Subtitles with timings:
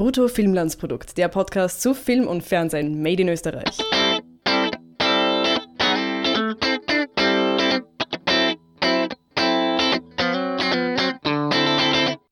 [0.00, 3.76] Brutto Filmlandsprodukt, der Podcast zu Film und Fernsehen made in Österreich.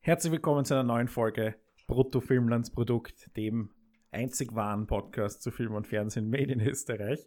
[0.00, 3.68] Herzlich willkommen zu einer neuen Folge Brutto Filmlandsprodukt, dem
[4.12, 7.20] einzig wahren Podcast zu Film und Fernsehen made in Österreich.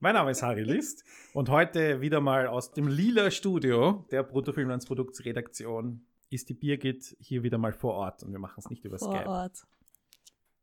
[0.00, 1.04] Mein Name ist Harry List
[1.34, 7.42] und heute wieder mal aus dem lila Studio der Brutto Filmlandsproduktsredaktion ist die Birgit hier
[7.42, 9.28] wieder mal vor Ort und wir machen es nicht über vor Skype.
[9.28, 9.62] Ort.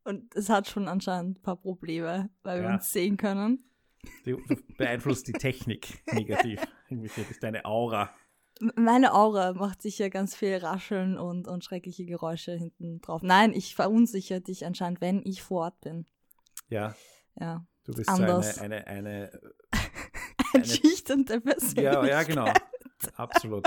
[0.04, 2.74] Und es hat schon anscheinend ein paar Probleme, weil wir Ja.
[2.74, 3.64] uns sehen können.
[4.24, 4.38] Du
[4.78, 6.60] beeinflusst die Technik negativ.
[6.90, 8.14] Das ist deine Aura.
[8.76, 13.22] Meine Aura macht sicher ganz viel Rascheln und, und schreckliche Geräusche hinten drauf.
[13.22, 16.06] Nein, ich verunsichere dich anscheinend, wenn ich vor Ort bin.
[16.68, 16.94] Ja,
[17.38, 17.66] Ja.
[17.84, 18.54] du bist Anders.
[18.56, 19.40] so eine, eine, eine
[20.54, 21.84] Einschüchternde Persönlichkeit.
[21.84, 22.52] Ja, ja, genau.
[23.16, 23.66] Absolut.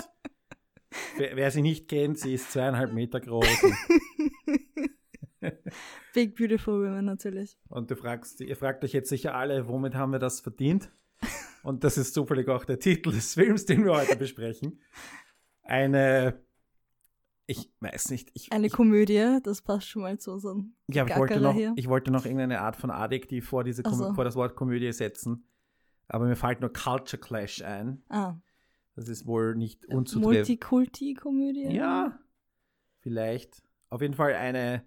[1.18, 3.46] Wer, wer sie nicht kennt, sie ist zweieinhalb Meter groß
[6.14, 7.58] Big Beautiful Women natürlich.
[7.70, 10.92] und du fragst, ihr fragt euch jetzt sicher alle, womit haben wir das verdient?
[11.64, 14.82] Und das ist zufällig auch der Titel des Films, den wir heute besprechen.
[15.62, 16.42] Eine,
[17.46, 21.16] ich weiß nicht, ich, Eine ich, Komödie, das passt schon mal zu unserem ja, ich,
[21.16, 21.74] wollte noch, hier.
[21.76, 24.14] ich wollte noch irgendeine Art von Adjektiv vor, diese, so.
[24.14, 25.46] vor das Wort Komödie setzen.
[26.08, 28.04] Aber mir fällt nur Culture Clash ein.
[28.10, 28.36] Ah,
[28.96, 30.36] Das ist wohl nicht unzutreffend.
[30.48, 31.74] Multikulti-Komödie.
[31.76, 32.20] Ja,
[33.00, 33.64] vielleicht.
[33.90, 34.84] Auf jeden Fall eine,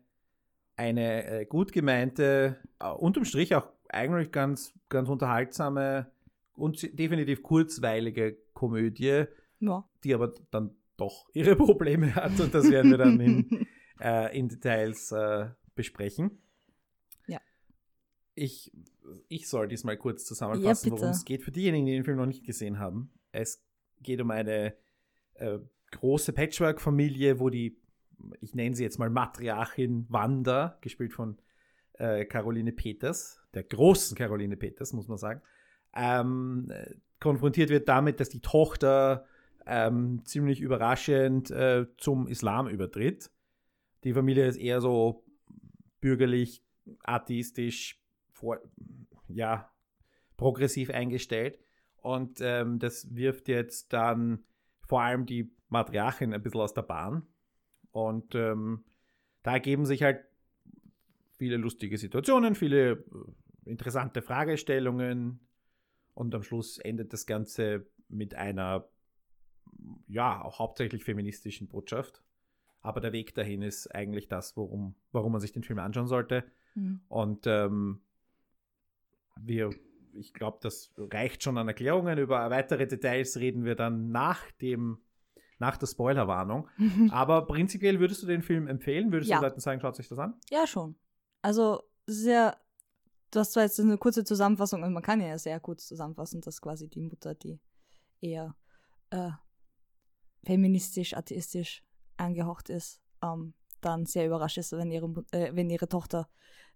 [0.77, 6.11] eine äh, gut gemeinte, äh, unterm Strich auch eigentlich ganz, ganz unterhaltsame
[6.55, 9.25] und definitiv kurzweilige Komödie,
[9.61, 9.89] Ja.
[10.05, 13.67] die aber dann doch ihre Probleme hat und das werden wir dann in,
[14.01, 16.39] äh, in Details äh, besprechen.
[17.27, 17.41] Ja.
[18.35, 18.71] Ich,
[19.29, 21.01] ich soll diesmal kurz Ja, zusammenfassen, bitte.
[21.01, 21.43] worum es geht.
[21.43, 23.11] Für diejenigen, die den Film noch nicht gesehen haben.
[23.33, 23.65] Es
[24.03, 24.75] geht um eine
[25.35, 25.59] äh,
[25.93, 27.77] große Patchwork-Familie, wo die,
[28.41, 31.39] ich nenne sie jetzt mal Matriarchin Wanda, gespielt von
[31.95, 35.43] äh, Caroline Peters, der großen Caroline Peters, muss man sagen,
[35.95, 39.27] ähm, äh, konfrontiert wird damit, dass die Tochter
[39.67, 43.31] ähm, ziemlich überraschend äh, zum Islam übertritt.
[44.05, 45.25] Die Familie ist eher so
[46.01, 46.65] bürgerlich,
[47.05, 48.03] atheistisch,
[48.33, 48.59] vor,
[49.29, 49.71] ja,
[50.37, 51.59] progressiv eingestellt.
[52.03, 54.45] Und ähm, das wirft jetzt dann
[54.87, 57.27] vor allem die Matriarchin ein bisschen aus der Bahn.
[57.93, 58.85] Und ähm,
[59.43, 60.25] da ergeben sich halt
[61.39, 63.01] viele lustige Situationen, viele äh,
[63.65, 65.41] interessante Fragestellungen.
[66.15, 68.89] Und am Schluss endet das Ganze mit einer,
[70.09, 72.23] ja, auch hauptsächlich feministischen Botschaft.
[72.81, 76.45] Aber der Weg dahin ist eigentlich das, worum, warum man sich den Film anschauen sollte.
[76.75, 77.01] Mhm.
[77.09, 78.03] Und ähm,
[79.41, 79.71] wir,
[80.15, 82.19] ich glaube, das reicht schon an Erklärungen.
[82.19, 84.99] Über weitere Details reden wir dann nach dem,
[85.59, 86.69] nach der Spoilerwarnung.
[87.11, 89.13] Aber prinzipiell würdest du den Film empfehlen?
[89.13, 89.39] Würdest Ja.
[89.39, 90.35] du Leuten sagen, schaut sich das an?
[90.51, 90.97] Ja, schon.
[91.41, 92.57] Also sehr,
[93.31, 96.61] du hast zwar jetzt eine kurze Zusammenfassung, und man kann ja sehr kurz zusammenfassen, dass
[96.61, 97.61] quasi die Mutter, die
[98.21, 98.55] eher
[99.11, 99.31] äh,
[100.45, 101.85] feministisch, atheistisch
[102.17, 106.29] angehaucht ist, ähm, dann sehr überrascht ist, wenn ihre, äh, wenn ihre Tochter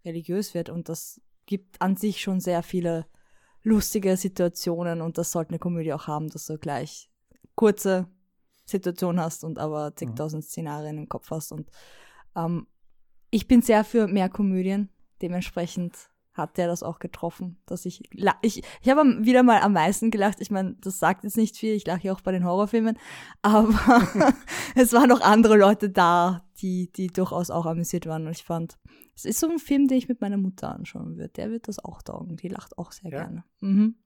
[0.04, 0.68] religiös wird.
[0.70, 3.06] Und das gibt an sich schon sehr viele
[3.66, 7.10] lustige Situationen und das sollte eine Komödie auch haben, dass du gleich
[7.56, 8.06] kurze
[8.64, 11.50] Situation hast und aber zigtausend Szenarien im Kopf hast.
[11.50, 11.68] Und
[12.36, 12.68] ähm,
[13.30, 14.88] ich bin sehr für mehr Komödien.
[15.20, 15.96] Dementsprechend
[16.32, 18.02] hat der das auch getroffen, dass ich
[18.42, 20.40] ich ich habe wieder mal am meisten gelacht.
[20.40, 21.74] Ich meine, das sagt jetzt nicht viel.
[21.74, 22.96] Ich lache ja auch bei den Horrorfilmen,
[23.42, 23.72] aber
[24.76, 28.26] es waren noch andere Leute da, die die durchaus auch amüsiert waren.
[28.26, 28.78] Und ich fand,
[29.16, 31.28] es ist so ein Film, den ich mit meiner Mutter anschauen würde.
[31.30, 32.36] Der wird das auch taugen.
[32.36, 33.24] Die lacht auch sehr Ja?
[33.24, 33.44] gerne.
[33.60, 33.96] Mhm.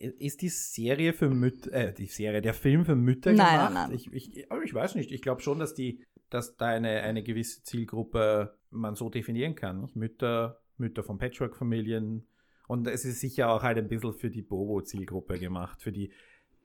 [0.00, 3.74] Ist die Serie für Mütter, äh, die Serie, der Film für Mütter Nein, gemacht?
[3.74, 3.92] nein, nein.
[3.96, 5.12] Ich, ich, aber ich weiß nicht.
[5.12, 9.88] Ich glaube schon, dass die, dass da eine, eine gewisse Zielgruppe man so definieren kann.
[9.94, 12.26] Mütter, Mütter von Patchwork-Familien.
[12.66, 16.10] Und es ist sicher auch halt ein bisschen für die Bobo-Zielgruppe gemacht, für die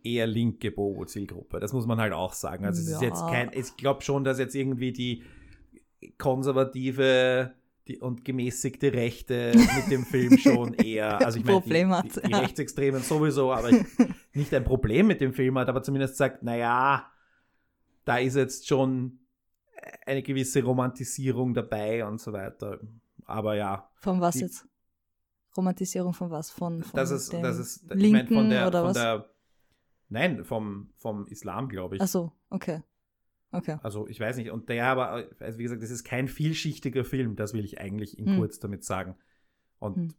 [0.03, 1.59] eher linke Bobo-Zielgruppe.
[1.59, 2.65] Das muss man halt auch sagen.
[2.65, 3.09] Also es ist Ja.
[3.09, 5.21] jetzt kein, ich glaube schon, dass jetzt irgendwie die
[6.17, 7.53] konservative
[7.87, 12.15] die, und gemäßigte Rechte mit dem Film schon eher, also ich meine, die, Problem hat,
[12.15, 12.33] die, die.
[12.33, 13.85] Rechtsextremen sowieso, aber ich,
[14.33, 17.09] nicht ein Problem mit dem Film hat, aber zumindest sagt, naja,
[18.05, 19.19] da ist jetzt schon
[20.05, 22.79] eine gewisse Romantisierung dabei und so weiter.
[23.25, 24.67] Aber ja, Von was jetzt?
[25.55, 26.49] Romantisierung von was?
[26.51, 28.95] Von, von das ist, dem das ist, ich Linken meine, von der, oder von was?
[28.95, 29.29] der,
[30.09, 32.01] nein, vom, vom Islam, glaube ich.
[32.01, 32.81] Ach so, okay.
[33.51, 33.77] Okay.
[33.81, 34.51] Also ich weiß nicht.
[34.51, 38.17] Und der aber, also wie gesagt, das ist kein vielschichtiger Film, das will ich eigentlich
[38.19, 38.35] in Hm.
[38.37, 39.15] kurz damit sagen.
[39.79, 40.13] Und Hm.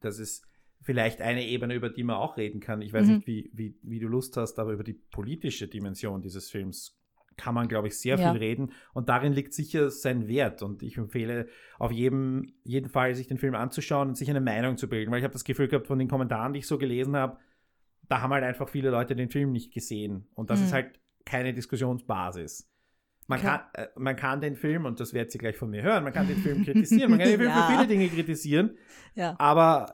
[0.00, 0.46] das ist
[0.82, 2.82] vielleicht eine Ebene, über die man auch reden kann.
[2.82, 3.14] Ich weiß Mhm.
[3.14, 6.98] nicht, wie, wie, wie du Lust hast, aber über die politische Dimension dieses Films
[7.36, 8.30] kann man, glaube ich, sehr Ja.
[8.32, 8.72] viel reden.
[8.92, 10.60] Und darin liegt sicher sein Wert.
[10.62, 14.76] Und ich empfehle auf jedem, jeden Fall, sich den Film anzuschauen und sich eine Meinung
[14.76, 15.10] zu bilden.
[15.10, 17.38] Weil ich habe das Gefühl gehabt, von den Kommentaren, die ich so gelesen habe,
[18.08, 20.26] da haben halt einfach viele Leute den Film nicht gesehen.
[20.34, 20.66] Und das Mhm.
[20.66, 21.00] ist halt
[21.32, 22.68] keine Diskussionsbasis.
[23.26, 26.04] Man kann, äh, man kann den Film, und das werdet ihr gleich von mir hören,
[26.04, 27.66] man kann den Film kritisieren, man kann den Film Ja.
[27.66, 28.76] für viele Dinge kritisieren,
[29.14, 29.34] Ja.
[29.38, 29.92] aber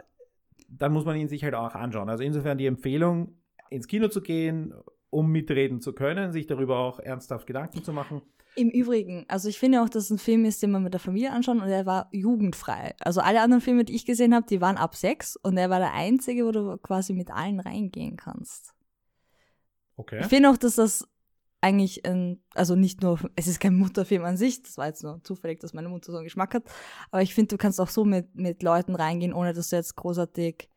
[0.68, 2.08] dann muss man ihn sich halt auch anschauen.
[2.08, 3.36] Also insofern die Empfehlung,
[3.70, 4.74] ins Kino zu gehen,
[5.10, 8.22] um mitreden zu können, sich darüber auch ernsthaft Gedanken zu machen.
[8.56, 11.00] Im Übrigen, also ich finde auch, dass es ein Film ist, den man mit der
[11.00, 12.94] Familie anschauen und er war jugendfrei.
[12.98, 15.78] Also alle anderen Filme, die ich gesehen habe, die waren ab sechs und er war
[15.78, 18.74] der einzige, wo du quasi mit allen reingehen kannst.
[19.96, 20.18] Okay.
[20.20, 21.06] Ich finde auch, dass das
[21.60, 25.22] eigentlich ein, also nicht nur, es ist kein Mutterfilm an sich, das war jetzt nur
[25.24, 26.64] zufällig, dass meine Mutter so einen Geschmack hat,
[27.10, 29.96] aber ich finde, du kannst auch so mit, mit Leuten reingehen, ohne dass du jetzt
[29.96, 30.70] großartig,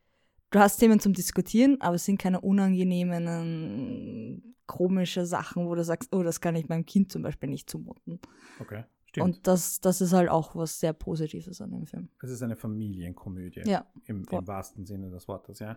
[0.50, 6.14] du hast Themen zum Diskutieren, aber es sind keine unangenehmen, komische Sachen, wo du sagst,
[6.14, 8.20] oh, das kann ich meinem Kind zum Beispiel nicht zumuten.
[8.58, 8.84] Okay.
[9.12, 9.26] Stimmt.
[9.26, 12.08] Und das, das ist halt auch was sehr Positives an dem Film.
[12.22, 13.60] es ist eine Familienkomödie.
[13.66, 13.84] Ja.
[14.06, 14.24] Im.
[14.30, 15.76] Im wahrsten Sinne des Wortes, ja.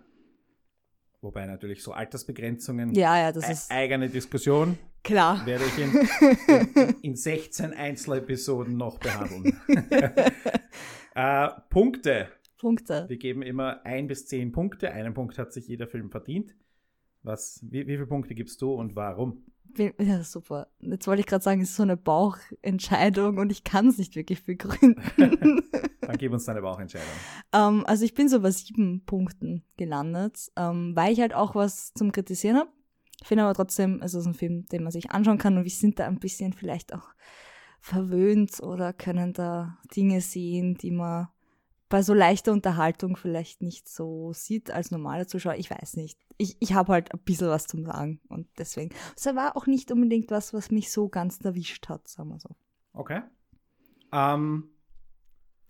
[1.25, 5.44] Wobei natürlich so Altersbegrenzungen, Ja, ja, das e- ist eigene Diskussion, klar.
[5.48, 5.92] werde ich in,
[6.75, 9.60] in, in 16 Einzelepisoden noch behandeln.
[11.16, 12.27] äh, Punkte.
[12.60, 13.06] Punkte.
[13.07, 14.92] Wir geben immer ein bis zehn Punkte.
[14.92, 16.54] Einen Punkt hat sich jeder Film verdient.
[17.24, 19.45] Was, wie, wie viele Punkte gibst du und warum?
[20.00, 20.68] Ja, super.
[20.80, 24.16] Jetzt wollte ich gerade sagen, es ist so eine Bauchentscheidung und ich kann es nicht
[24.16, 25.01] wirklich begründen.
[26.01, 27.07] Dann gib uns deine Bauchentscheidung.
[27.54, 31.94] ähm, also ich bin so bei sieben Punkten gelandet, ähm, weil ich halt auch was
[31.94, 32.69] zum Kritisieren habe.
[33.22, 35.72] Ich finde aber trotzdem, es ist ein Film, den man sich anschauen kann und wir
[35.72, 37.10] sind da ein bisschen vielleicht auch
[37.80, 41.28] verwöhnt oder können da Dinge sehen, die man
[41.89, 45.55] bei so leichter Unterhaltung vielleicht nicht so sieht als normale Zuschauer.
[45.55, 46.19] Ich weiß nicht.
[46.37, 48.93] Ich, ich habe halt ein bisschen was zum Sagen und deswegen.
[49.15, 52.55] Es war auch nicht unbedingt was, was mich so ganz erwischt hat, sagen wir so.
[52.93, 53.21] Okay.
[54.11, 54.69] Ähm,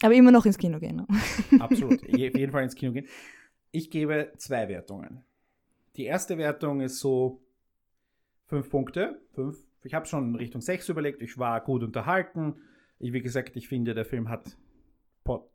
[0.02, 0.96] Aber immer noch ins Kino gehen.
[0.96, 1.08] Ne?
[1.60, 2.02] absolut.
[2.02, 3.08] Auf jeden Fall ins Kino gehen.
[3.72, 5.24] Ich gebe zwei Wertungen.
[5.98, 7.42] Die erste Wertung ist so
[8.48, 9.22] fünf Punkte.
[9.34, 9.58] Fünf.
[9.84, 11.22] Ich habe schon in Richtung sechs überlegt.
[11.22, 12.56] Ich war gut unterhalten.
[13.00, 14.58] Ich, wie gesagt, ich finde, der Film hat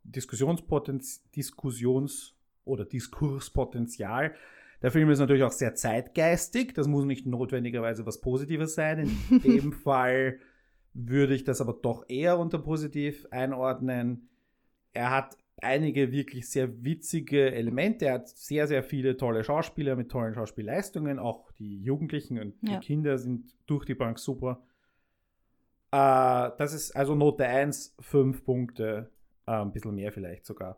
[0.05, 2.35] Diskussionspotenz, Diskussions-
[2.65, 4.35] oder Diskurspotenzial.
[4.83, 6.75] Der Film ist natürlich auch sehr zeitgeistig.
[6.75, 9.11] Das muss nicht notwendigerweise was Positives sein.
[9.31, 10.39] In dem Fall
[10.95, 14.29] würde ich das aber doch eher unter positiv einordnen.
[14.93, 18.07] Er hat einige wirklich sehr witzige Elemente.
[18.07, 21.19] Er hat sehr, sehr viele tolle Schauspieler mit tollen Schauspielleistungen.
[21.19, 22.79] Auch die Jugendlichen und Ja.
[22.81, 24.63] die Kinder sind durch die Bank super.
[25.93, 29.11] Äh, das ist also Note 1, 5 Punkte,
[29.51, 30.77] äh, ein bisschen mehr vielleicht sogar.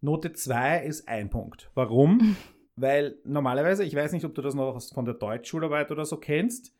[0.00, 1.70] Note 2 ist ein Punkt.
[1.74, 2.36] Warum?
[2.76, 6.16] Weil normalerweise, ich weiß nicht, ob du das noch aus- von der Deutschschularbeit oder so
[6.16, 6.74] kennst,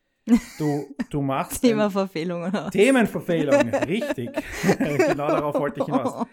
[0.58, 2.70] du, du machst ein- Thema Verfehlung, oder?
[2.70, 3.54] Themenverfehlung,
[3.86, 4.30] richtig.
[4.78, 6.26] genau darauf wollte ich hinaus.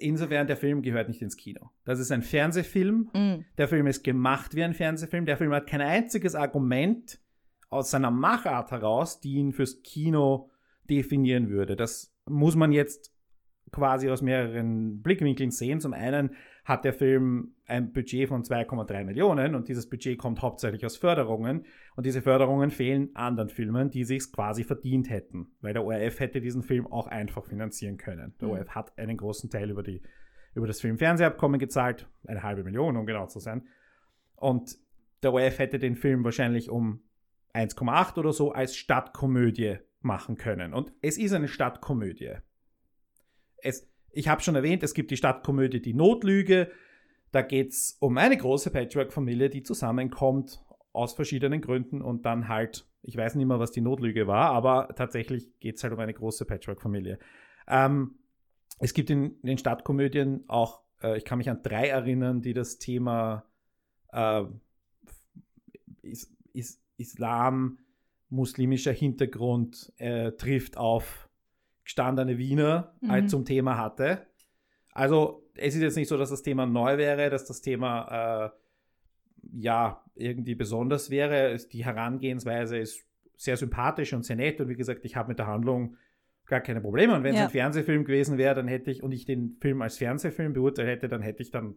[0.00, 1.70] Insofern, der Film gehört nicht ins Kino.
[1.84, 3.08] Das ist ein Fernsehfilm.
[3.14, 5.26] Mm, Der Film ist gemacht wie ein Fernsehfilm.
[5.26, 7.20] Der Film hat kein einziges Argument
[7.68, 10.50] aus seiner Machart heraus, die ihn fürs Kino
[10.90, 11.76] definieren würde.
[11.76, 13.12] Das muss man jetzt
[13.72, 15.80] quasi aus mehreren Blickwinkeln sehen.
[15.80, 16.30] Zum einen
[16.64, 21.64] hat der Film ein Budget von 2,3 Millionen und dieses Budget kommt hauptsächlich aus Förderungen
[21.96, 26.40] und diese Förderungen fehlen anderen Filmen, die sich quasi verdient hätten, weil der ORF hätte
[26.40, 28.34] diesen Film auch einfach finanzieren können.
[28.40, 28.54] Der Mhm.
[28.54, 30.02] ORF hat einen großen Teil über, die,
[30.54, 33.66] über das Film-Fernsehabkommen gezahlt, eine halbe Million, um genau zu sein.
[34.36, 34.76] Und
[35.22, 37.02] der ORF hätte den Film wahrscheinlich um
[37.54, 40.72] 1,8 oder so als Stadtkomödie machen können.
[40.72, 42.36] Und es ist eine Stadtkomödie.
[43.62, 46.70] Es, ich habe schon erwähnt, es gibt die Stadtkomödie Die Notlüge.
[47.32, 52.88] Da geht es um eine große Patchwork-Familie, die zusammenkommt aus verschiedenen Gründen und dann halt,
[53.02, 56.12] ich weiß nicht mehr, was die Notlüge war, aber tatsächlich geht es halt um eine
[56.14, 57.18] große Patchwork-Familie.
[57.68, 58.16] Ähm,
[58.80, 62.78] es gibt in den Stadtkomödien auch, äh, ich kann mich an drei erinnern, die das
[62.78, 63.44] Thema
[64.12, 64.42] äh,
[66.02, 67.78] is, is, Islam,
[68.28, 71.29] muslimischer Hintergrund äh, trifft auf
[71.90, 73.10] gestandene Wiener Mhm.
[73.10, 74.26] halt zum Thema hatte.
[74.92, 78.50] Also es ist jetzt nicht so, dass das Thema neu wäre, dass das Thema äh,
[79.60, 81.56] ja irgendwie besonders wäre.
[81.72, 83.04] Die Herangehensweise ist
[83.36, 85.96] sehr sympathisch und sehr nett und wie gesagt, ich habe mit der Handlung
[86.46, 87.14] gar keine Probleme.
[87.14, 87.44] Und wenn es Ja.
[87.46, 91.08] ein Fernsehfilm gewesen wäre, dann hätte ich und ich den Film als Fernsehfilm beurteilt hätte,
[91.08, 91.74] dann hätte ich dann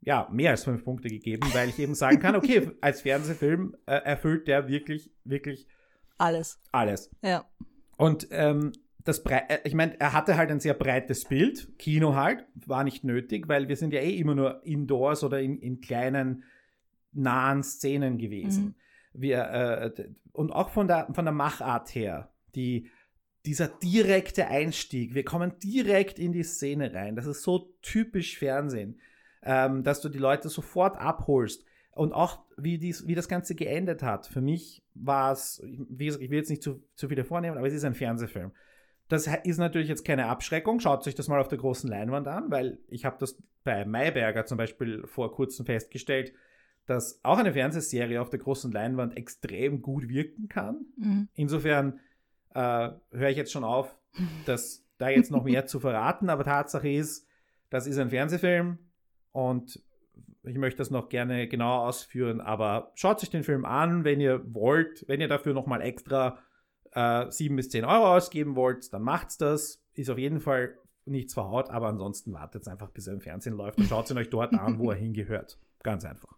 [0.00, 3.94] ja, mehr als fünf Punkte gegeben, weil ich eben sagen kann, okay, als Fernsehfilm äh,
[3.96, 5.66] erfüllt der wirklich, wirklich
[6.18, 6.60] Alles.
[6.72, 7.10] alles.
[7.22, 7.44] Ja.
[7.96, 8.72] Und ähm,
[9.08, 12.84] das Brei äh, ich meine, er hatte halt ein sehr breites Bild, Kino halt, war
[12.84, 16.44] nicht nötig, weil wir sind ja eh immer nur indoors oder in, in kleinen,
[17.12, 18.74] nahen Szenen gewesen.
[19.14, 22.90] wir, äh, und auch von der, von der Machart her, die,
[23.46, 27.16] dieser direkte Einstieg, wir kommen direkt in die Szene rein.
[27.16, 29.00] Das ist so typisch Fernsehen,
[29.42, 31.64] ähm, dass du die Leute sofort abholst.
[31.92, 34.26] Und auch wie, dies, wie das Ganze geendet hat.
[34.26, 35.60] Für mich war es,
[35.98, 38.52] ich will jetzt nicht zu, zu viele vornehmen, aber es ist ein Fernsehfilm.
[39.08, 40.80] Das ist natürlich jetzt keine Abschreckung.
[40.80, 44.44] Schaut euch das mal auf der großen Leinwand an, weil ich habe das bei Mayberger
[44.44, 46.32] zum Beispiel vor kurzem festgestellt,
[46.86, 50.86] dass auch eine Fernsehserie auf der großen Leinwand extrem gut wirken kann.
[50.96, 51.28] Mhm.
[51.34, 52.00] Insofern
[52.54, 53.94] äh, höre ich jetzt schon auf,
[54.46, 57.26] das da jetzt noch mehr zu verraten, aber Tatsache ist,
[57.70, 58.78] das ist ein Fernsehfilm
[59.32, 59.82] und
[60.44, 64.42] ich möchte das noch gerne genauer ausführen, aber schaut sich den Film an, wenn ihr
[64.54, 66.38] wollt, wenn ihr dafür nochmal extra
[66.98, 69.80] äh, 7 bis 10 Euro ausgeben wollt, dann macht's das.
[69.94, 73.78] Ist auf jeden Fall nichts verhaut, aber ansonsten wartet einfach, bis er im Fernsehen läuft
[73.78, 75.58] und schaut ihn euch dort an, wo er hingehört.
[75.82, 76.36] Ganz einfach.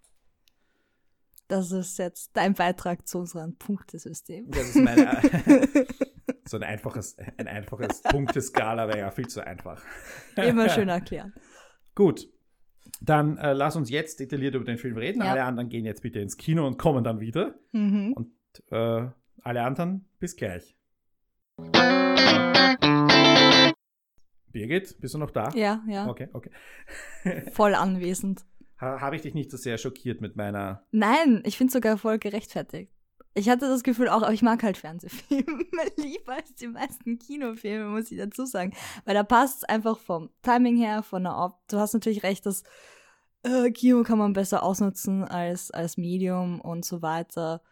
[1.48, 4.50] Das ist jetzt dein Beitrag zu unserem Punktesystem.
[4.50, 5.20] Das ist meine,
[6.44, 9.82] so ein einfaches, ein einfaches Punkteskala wäre ja viel zu einfach.
[10.36, 11.34] Immer schön erklären.
[11.94, 12.28] Gut.
[13.00, 15.22] Dann äh, lass uns jetzt detailliert über den Film reden.
[15.22, 15.32] Ja.
[15.32, 17.54] Alle anderen gehen jetzt bitte ins Kino und kommen dann wieder.
[17.72, 18.12] Mhm.
[18.12, 18.32] Und
[18.70, 19.08] äh,
[19.42, 20.76] alle anderen bis gleich.
[24.52, 25.50] Birgit, bist du noch da?
[25.54, 26.50] Ja, ja, Okay, okay.
[27.52, 28.44] voll anwesend.
[28.80, 30.84] Ha, Habe ich dich nicht so sehr schockiert mit meiner.
[30.90, 32.92] Nein, ich finde sogar voll gerechtfertigt.
[33.34, 35.44] Ich hatte das Gefühl auch, aber ich mag halt Fernsehfilme
[35.96, 38.74] lieber als die meisten Kinofilme, muss ich dazu sagen.
[39.04, 42.44] Weil da passt es einfach vom Timing her, von der Op Du hast natürlich recht,
[42.44, 42.64] dass
[43.44, 47.62] äh, Kino kann man besser ausnutzen als, als Medium und so weiter.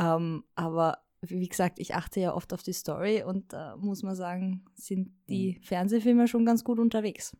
[0.00, 4.14] Ähm, aber wie gesagt, ich achte ja oft auf die Story und da muss man
[4.14, 7.36] sagen, sind die Fernsehfilme schon ganz gut unterwegs.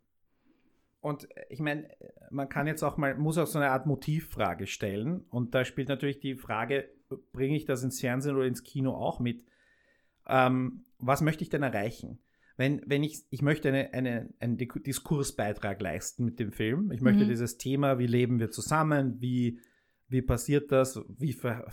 [1.00, 1.88] Und äh, ich meine,
[2.30, 5.24] man kann jetzt auch mal, muss auch so eine Art Motivfrage stellen.
[5.30, 6.90] Und da spielt natürlich die Frage,
[7.32, 9.44] bringe ich das ins Fernsehen oder ins Kino auch mit?
[10.26, 12.18] Ähm, was möchte ich denn erreichen?
[12.58, 16.90] Wenn, wenn ich, ich möchte eine, eine, einen Diskursbeitrag leisten mit dem Film.
[16.90, 17.28] Ich möchte Mhm.
[17.28, 19.58] dieses Thema, wie leben wir zusammen, wie,
[20.08, 21.66] wie passiert das, wie ver,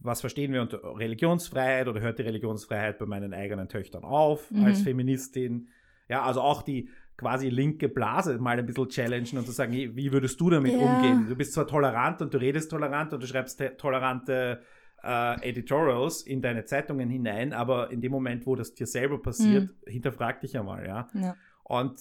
[0.00, 4.64] was verstehen wir unter Religionsfreiheit oder hört die Religionsfreiheit bei meinen eigenen Töchtern auf Mhm.
[4.64, 5.68] als Feministin?
[6.08, 9.94] Ja, also auch die quasi linke Blase mal ein bisschen challengen und zu sagen, hey,
[9.94, 10.78] wie würdest du damit Ja.
[10.78, 11.28] umgehen?
[11.28, 14.62] Du bist zwar tolerant und du redest tolerant und du schreibst te- tolerante
[15.04, 19.70] äh, Editorials in deine Zeitungen hinein, aber in dem Moment, wo das dir selber passiert,
[19.86, 21.08] hinterfrag dich einmal, ja.
[21.14, 21.34] Ja.
[21.64, 22.00] Und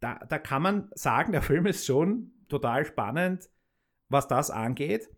[0.00, 3.48] da, da kann man sagen, der Film ist schon total spannend,
[4.10, 5.08] was das angeht.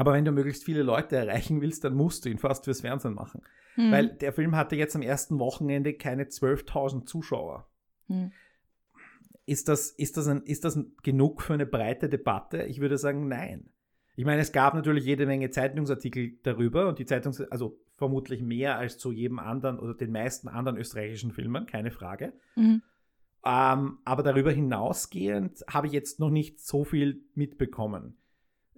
[0.00, 3.12] Aber wenn du möglichst viele Leute erreichen willst, dann musst du ihn fast fürs Fernsehen
[3.12, 3.42] machen.
[3.74, 3.92] Hm.
[3.92, 7.68] Weil der Film hatte jetzt am ersten Wochenende keine 12.000 Zuschauer.
[8.06, 8.32] Hm.
[9.44, 12.62] Ist das, ist, das ein, ist das genug für eine breite Debatte?
[12.62, 13.68] Ich würde sagen, nein.
[14.16, 18.78] Ich meine, es gab natürlich jede Menge Zeitungsartikel darüber und die Zeitungs, also vermutlich mehr
[18.78, 22.32] als zu jedem anderen oder den meisten anderen österreichischen Filmen, keine Frage.
[22.56, 22.80] Mhm.
[23.44, 28.16] Ähm, aber darüber hinausgehend habe ich jetzt noch nicht so viel mitbekommen.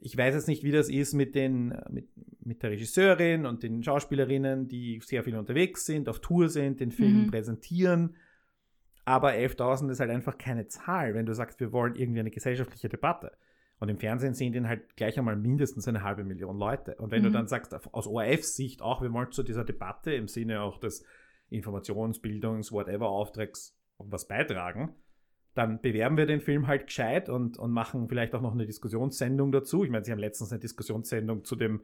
[0.04, 2.09] Ich weiß jetzt nicht, wie das ist mit, den, mit,
[2.44, 6.90] mit der Regisseurin und den Schauspielerinnen, die sehr viel unterwegs sind, auf Tour sind, den
[6.90, 7.26] Film Mhm.
[7.28, 8.16] präsentieren.
[9.04, 12.88] Aber 11.000 ist halt einfach keine Zahl, wenn du sagst, wir wollen irgendwie eine gesellschaftliche
[12.88, 13.32] Debatte.
[13.78, 16.94] Und im Fernsehen sehen den halt gleich einmal mindestens eine halbe Million Leute.
[16.97, 17.35] Und wenn du Mhm.
[17.35, 21.04] dann sagst, aus ORF-Sicht auch, wir wollen zu dieser Debatte im Sinne auch des
[21.50, 24.94] Informations-, Bildungs-, whatever Auftrags was beitragen,
[25.54, 29.52] dann bewerben wir den Film halt gescheit und, und machen vielleicht auch noch eine Diskussionssendung
[29.52, 29.85] dazu.
[29.85, 31.82] Ich meine, sie haben letztens eine Diskussionssendung zu dem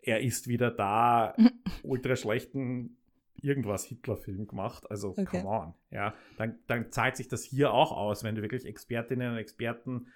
[0.00, 1.34] Er ist wieder da,
[1.82, 2.96] ultra schlechten
[3.42, 4.90] irgendwas Hitler-Film gemacht.
[4.90, 5.24] Also, Okay.
[5.24, 5.74] come on.
[5.90, 10.06] Ja, dann, dann zahlt sich das hier auch aus, wenn du wirklich Expertinnen und Experten,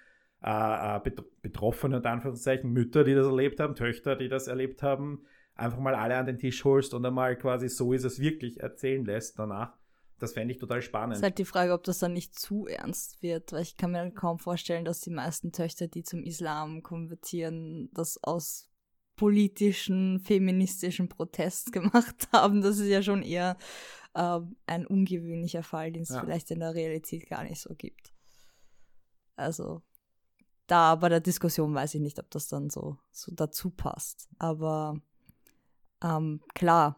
[0.43, 4.83] äh, äh, Bet Betroffene und Anführungszeichen, Mütter, die das erlebt haben, Töchter, die das erlebt
[4.83, 5.23] haben,
[5.55, 9.05] einfach mal alle an den Tisch holst und einmal quasi so ist es wirklich erzählen
[9.05, 9.75] lässt danach.
[10.19, 11.17] Das fände ich total spannend.
[11.17, 14.09] Ist halt die Frage, ob das dann nicht zu ernst wird, weil ich kann mir
[14.11, 18.69] kaum vorstellen, dass die meisten Töchter, die zum Islam konvertieren, das aus
[19.17, 22.61] politischen, feministischen Protest gemacht haben.
[22.61, 23.57] Das ist ja schon eher
[24.15, 26.21] ähm, ein ungewöhnlicher Fall, den es Ja.
[26.21, 28.13] vielleicht in der Realität gar nicht so gibt.
[29.35, 29.81] Also
[30.67, 34.29] da bei der Diskussion weiß ich nicht, ob das dann so, so dazu passt.
[34.39, 34.99] Aber
[36.01, 36.97] ähm, klar,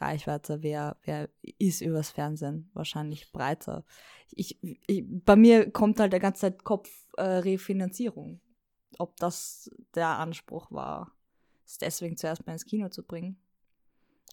[0.00, 3.84] Reichweite wer, wer ist übers Fernsehen wahrscheinlich breiter.
[4.30, 8.40] Ich, ich, bei mir kommt halt der ganze Zeit Kopfrefinanzierung.
[8.98, 11.12] Ob das der Anspruch war,
[11.66, 13.36] es deswegen zuerst mal ins Kino zu bringen.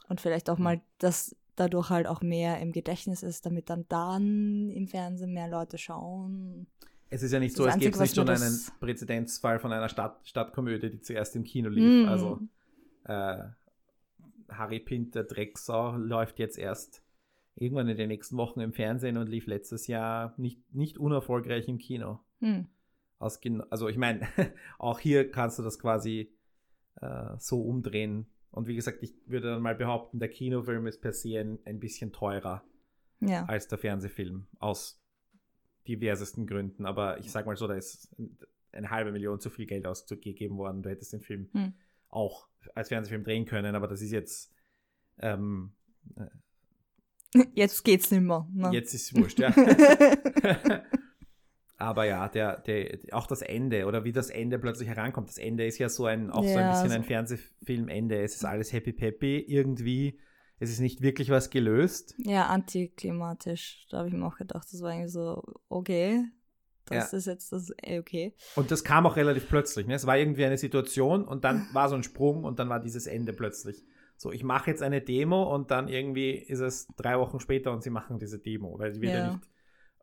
[0.07, 4.69] Und vielleicht auch mal, dass dadurch halt auch mehr im Gedächtnis ist, damit dann dann
[4.69, 6.67] im Fernsehen mehr Leute schauen.
[7.09, 10.19] Es ist ja nicht Das so, es gibt nicht schon einen Präzedenzfall von einer Stadt,
[10.23, 12.05] Stadtkomödie, die zuerst im Kino lief.
[12.05, 12.09] Mm.
[12.09, 12.39] Also
[13.05, 13.45] äh,
[14.57, 17.03] Harry Pinter Drecksau läuft jetzt erst
[17.55, 21.77] irgendwann in den nächsten Wochen im Fernsehen und lief letztes Jahr nicht, nicht unerfolgreich im
[21.77, 22.19] Kino.
[22.39, 22.67] Hm.
[23.19, 24.27] Also ich meine,
[24.77, 26.31] auch hier kannst du das quasi
[27.01, 28.27] äh, so umdrehen.
[28.51, 31.79] Und wie gesagt, ich würde dann mal behaupten, der Kinofilm ist per se ein, ein
[31.79, 32.63] bisschen teurer
[33.19, 33.43] Ja.
[33.45, 35.01] als der Fernsehfilm aus
[35.87, 36.85] diversesten Gründen.
[36.85, 38.15] Aber ich sag mal so, da ist
[38.71, 40.81] eine halbe Million zu viel Geld ausgegeben worden.
[40.81, 41.73] Du hättest den Film Hm.
[42.09, 44.51] Auch als Fernsehfilm drehen können, aber das ist jetzt
[45.19, 45.71] ähm,
[47.53, 48.47] Jetzt geht's nicht mehr.
[48.51, 48.71] Ne?
[48.73, 49.53] jetzt ist es wurscht, ja.
[51.77, 55.29] aber ja, der, der, auch das Ende oder wie das Ende plötzlich herankommt.
[55.29, 58.21] Das Ende ist ja so ein, auch so ein Ja, bisschen so- ein Fernsehfilmende.
[58.21, 60.19] Es ist alles happy peppy irgendwie.
[60.59, 62.15] Es ist nicht wirklich was gelöst.
[62.17, 63.85] Ja, antiklimatisch.
[63.89, 66.23] Da habe ich mir auch gedacht, das war irgendwie so, okay,
[66.89, 67.17] das Ja.
[67.17, 68.33] ist jetzt das, okay.
[68.55, 69.87] Und das kam auch relativ plötzlich.
[69.87, 69.93] Ne?
[69.95, 73.07] Es war irgendwie eine Situation und dann war so ein Sprung und dann war dieses
[73.07, 73.83] Ende plötzlich.
[74.17, 77.83] So, ich mache jetzt eine Demo und dann irgendwie ist es drei Wochen später und
[77.83, 79.31] sie machen diese Demo, weil sie wieder Ja.
[79.33, 79.49] nicht.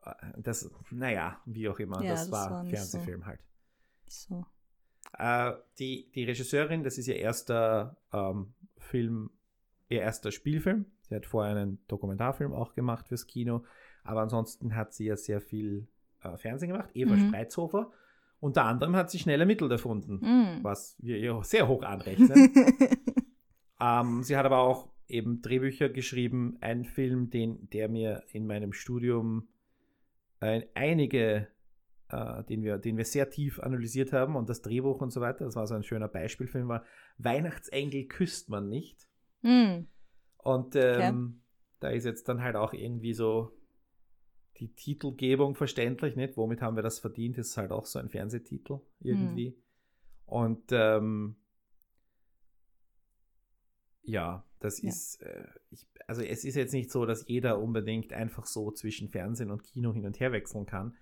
[0.04, 0.10] äh,
[0.42, 2.02] Das, naja, wie auch immer.
[2.02, 2.76] Ja, das, das war war nicht so.
[2.98, 3.40] Fernsehfilm halt.
[4.08, 4.46] So.
[5.18, 9.30] Äh, die, die Regisseurin, das ist ihr erster ähm, Film,
[9.88, 10.86] ihr erster Spielfilm.
[11.02, 13.64] Sie hat vorher einen Dokumentarfilm auch gemacht fürs Kino,
[14.02, 15.86] aber ansonsten hat sie ja sehr viel
[16.34, 16.90] äh, Fernsehen gemacht.
[16.94, 17.28] Eva Mhm.
[17.28, 17.90] Spreizhofer.
[18.38, 20.62] Unter anderem hat sie schnelle Mittel erfunden, Mm.
[20.62, 22.30] was wir ihr sehr hoch anrechnen.
[23.80, 28.72] ähm, sie hat aber auch eben Drehbücher geschrieben, ein Film, den, der mir in meinem
[28.72, 29.48] Studium
[30.40, 31.48] äh, einige,
[32.10, 35.46] äh, den, wir, den wir sehr tief analysiert haben und das Drehbuch und so weiter,
[35.46, 36.84] das war so ein schöner Beispielfilm, war
[37.18, 39.08] Weihnachtsengel küsst man nicht.
[39.42, 39.86] Mm.
[40.36, 41.40] Und ähm,
[41.80, 43.50] da ist jetzt dann halt auch irgendwie so
[44.58, 46.36] die Titelgebung verständlich, nicht?
[46.36, 47.38] Womit haben wir das verdient?
[47.38, 49.56] Das ist halt auch so ein Fernsehtitel irgendwie.
[50.24, 51.36] Und ähm,
[54.02, 54.88] ja, das Ja.
[54.88, 59.08] ist, äh, ich, also es ist jetzt nicht so, dass jeder unbedingt einfach so zwischen
[59.08, 60.96] Fernsehen und Kino hin und her wechseln kann.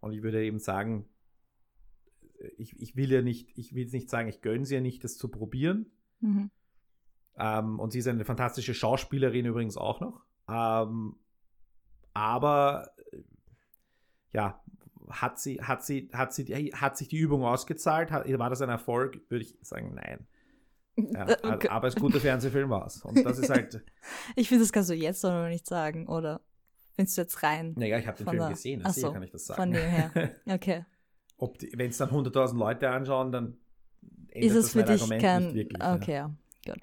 [0.00, 1.08] Und ich würde eben sagen,
[2.38, 4.80] äh, ich, ich will ja nicht, ich will jetzt nicht sagen, ich gönne sie ja
[4.80, 5.86] nicht, das zu probieren.
[6.20, 6.50] Mhm.
[7.36, 10.24] Ähm, und sie ist eine fantastische Schauspielerin übrigens auch noch.
[10.48, 11.16] Ähm,
[12.12, 12.90] aber
[14.32, 14.62] ja,
[15.08, 18.10] hat sie, hat sie, hat sie, hat sich die Übung ausgezahlt?
[18.10, 19.20] Hat, war das ein Erfolg?
[19.28, 20.26] Würde ich sagen, nein.
[20.96, 21.68] Ja, okay.
[21.68, 23.02] Aber es guter Fernsehfilm war es.
[23.02, 23.82] Und das ist halt,
[24.36, 26.40] Ich finde, das kannst du jetzt noch nicht sagen, oder
[26.94, 27.74] findest du jetzt rein?
[27.76, 29.60] naja, ich habe den Film der- gesehen, deswegen so, kann ich das sagen.
[29.62, 30.36] Von dem her.
[30.46, 30.84] Okay.
[31.72, 33.56] Wenn es dann 100.000 Leute anschauen, dann
[34.28, 35.42] ändert ist es das für mein dich Argument kein.
[35.44, 35.82] nicht wirklich.
[35.82, 36.34] okay, ja.
[36.66, 36.80] Gut.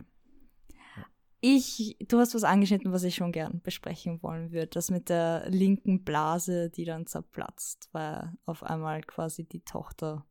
[1.40, 4.68] Ich, du hast was angeschnitten, was ich schon gern besprechen wollen würde.
[4.68, 10.26] Das mit der linken Blase, die dann zerplatzt, weil auf einmal quasi die Tochter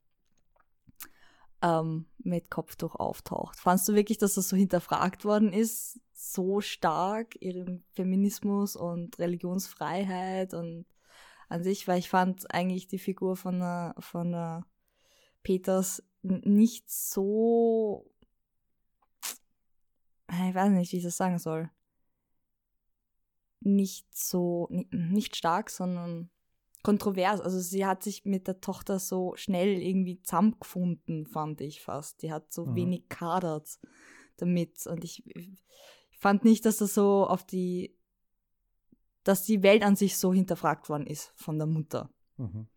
[1.63, 3.59] ähm, mit Kopftuch auftaucht.
[3.59, 6.01] Fandst du wirklich, dass das so hinterfragt worden ist?
[6.13, 10.87] So stark, ihren Feminismus und Religionsfreiheit und
[11.49, 14.67] an sich, weil ich fand eigentlich die Figur von der, von der
[15.43, 18.11] Peters nicht so.
[20.31, 21.71] Ich weiß nicht, wie ich das sagen soll.
[23.61, 26.31] Nicht so, ni- nicht stark, sondern
[26.83, 27.41] kontrovers.
[27.41, 32.23] Also sie hat sich mit der Tochter so schnell irgendwie zusammengefunden, fand ich fast.
[32.23, 32.75] Die hat so Mhm.
[32.75, 33.79] wenig kadert
[34.37, 34.87] damit.
[34.87, 35.59] Und ich, ich
[36.19, 37.97] fand nicht, dass das so auf die,
[39.25, 42.11] dass die Welt an sich so hinterfragt worden ist von der Mutter.
[42.37, 42.69] Mhm.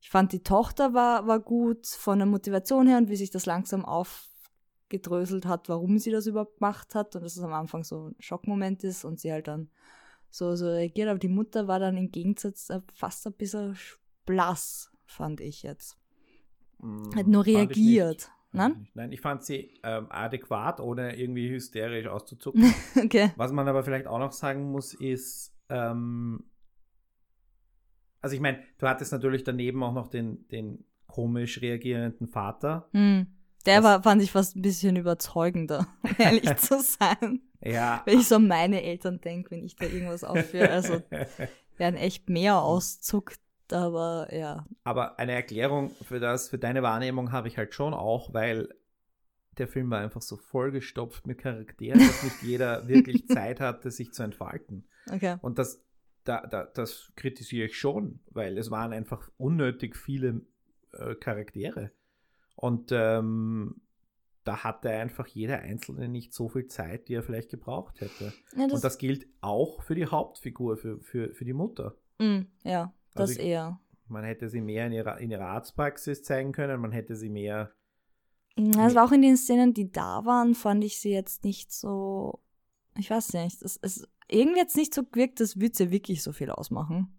[0.00, 3.46] Ich fand, die Tochter war, war gut von der Motivation her und wie sich das
[3.46, 3.84] langsam
[4.86, 8.16] aufgedröselt hat, warum sie das überhaupt gemacht hat und dass es am Anfang so ein
[8.18, 9.68] Schockmoment ist und sie halt dann
[10.30, 11.08] so, so reagiert.
[11.08, 13.76] Aber die Mutter war dann im Gegensatz fast ein bisschen
[14.24, 15.98] blass, fand ich jetzt.
[16.78, 18.30] Mm, Hat nur reagiert.
[18.52, 18.88] Nein?
[18.94, 22.72] Nein, ich fand sie ähm, adäquat, ohne irgendwie hysterisch auszuzucken.
[23.04, 23.32] Okay.
[23.36, 26.44] Was man aber vielleicht auch noch sagen muss, ist, ähm,
[28.22, 32.88] also ich meine, du hattest natürlich daneben auch noch den, den komisch reagierenden Vater.
[32.92, 33.35] Hm.
[33.66, 37.40] Der Das- war, fand ich fast ein bisschen überzeugender, um ehrlich zu sein.
[37.62, 38.02] Ja.
[38.04, 40.70] Wenn ich so an meine Eltern denke, wenn ich da irgendwas aufführe.
[40.70, 41.02] Also
[41.78, 43.40] werden echt mehr auszuckt,
[43.72, 44.66] aber ja.
[44.84, 48.68] Aber eine Erklärung für das, für deine Wahrnehmung habe ich halt schon auch, weil
[49.58, 54.12] der Film war einfach so vollgestopft mit Charakteren, dass nicht jeder wirklich Zeit hatte, sich
[54.12, 54.86] zu entfalten.
[55.10, 55.36] Okay.
[55.40, 55.82] Und das,
[56.24, 60.42] da, da, das kritisiere ich schon, weil es waren einfach unnötig viele
[60.92, 61.90] äh, Charaktere.
[62.56, 63.80] Und ähm,
[64.44, 68.32] da hatte einfach jeder Einzelne nicht so viel Zeit, die er vielleicht gebraucht hätte.
[68.56, 71.96] Ja, das, Und das gilt auch für die Hauptfigur, für, für, für die Mutter.
[72.18, 73.78] mm, ja, das Also ich- eher.
[74.08, 77.72] Man hätte sie mehr in ihrer, in ihrer Arztpraxis zeigen können, man hätte sie mehr.
[78.56, 82.38] Es war auch in den Szenen, die da waren, fand ich sie jetzt nicht so.
[82.96, 83.60] Ich weiß nicht.
[83.62, 87.15] Es, es irgendwie jetzt nicht so gewirkt, würde sie wirklich so viel ausmachen.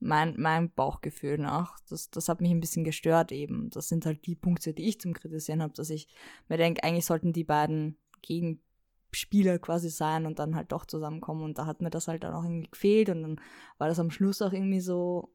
[0.00, 1.78] Mein, mein Bauchgefühl nach.
[1.88, 3.68] Das, das hat mich ein bisschen gestört eben.
[3.70, 6.08] Das sind halt die Punkte, die ich zum Kritisieren habe, dass ich
[6.48, 11.42] mir denke, eigentlich sollten die beiden Gegenspieler quasi sein und dann halt doch zusammenkommen.
[11.42, 13.10] Und da hat mir das halt dann auch irgendwie gefehlt.
[13.10, 13.40] Und dann
[13.78, 15.30] war das am Schluss auch irgendwie so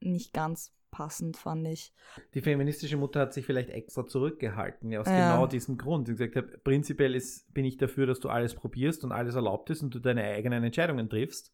[0.00, 1.94] nicht ganz passend, fand ich.
[2.34, 5.14] Die feministische Mutter hat sich vielleicht extra zurückgehalten, ja, aus Ja.
[5.16, 6.08] genau diesem Grund.
[6.08, 9.70] Sie hat gesagt, prinzipiell ist, bin ich dafür, dass du alles probierst und alles erlaubt
[9.70, 11.52] ist und du deine eigenen Entscheidungen triffst.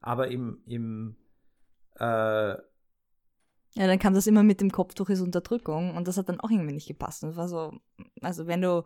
[0.00, 1.16] Aber im, im
[1.98, 2.56] äh,
[3.74, 6.50] Ja, dann kam das immer mit dem Kopftuch ist Unterdrückung und das hat dann auch
[6.50, 7.22] irgendwie nicht gepasst.
[7.24, 7.72] Und war so,
[8.22, 8.84] also wenn du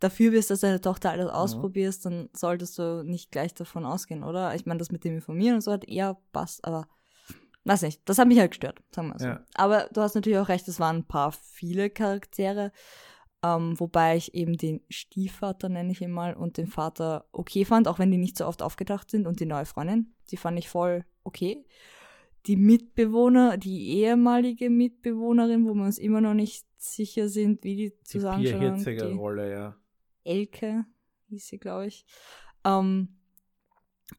[0.00, 4.54] dafür bist, dass deine Tochter alles ausprobierst, dann solltest du nicht gleich davon ausgehen, oder?
[4.54, 6.86] Ich meine, das mit dem Informieren und so hat eher passt, aber
[7.64, 9.26] weiß nicht, das hat mich halt gestört, sagen wir so.
[9.26, 9.44] Ja.
[9.54, 12.72] Aber du hast natürlich auch recht, es waren ein paar viele Charaktere,
[13.42, 17.88] ähm, wobei ich eben den Stiefvater, nenne ich ihn mal, und den Vater okay fand,
[17.88, 20.68] auch wenn die nicht so oft aufgetaucht sind und die neue Freundin, die fand ich
[20.68, 21.64] voll okay
[22.46, 27.92] die Mitbewohner, die ehemalige Mitbewohnerin, wo wir uns immer noch nicht sicher sind, wie die
[28.58, 29.76] Hirziger die Rolle, ja.
[30.24, 30.84] Elke
[31.28, 32.06] hieß sie, glaube ich.
[32.64, 33.08] Ähm,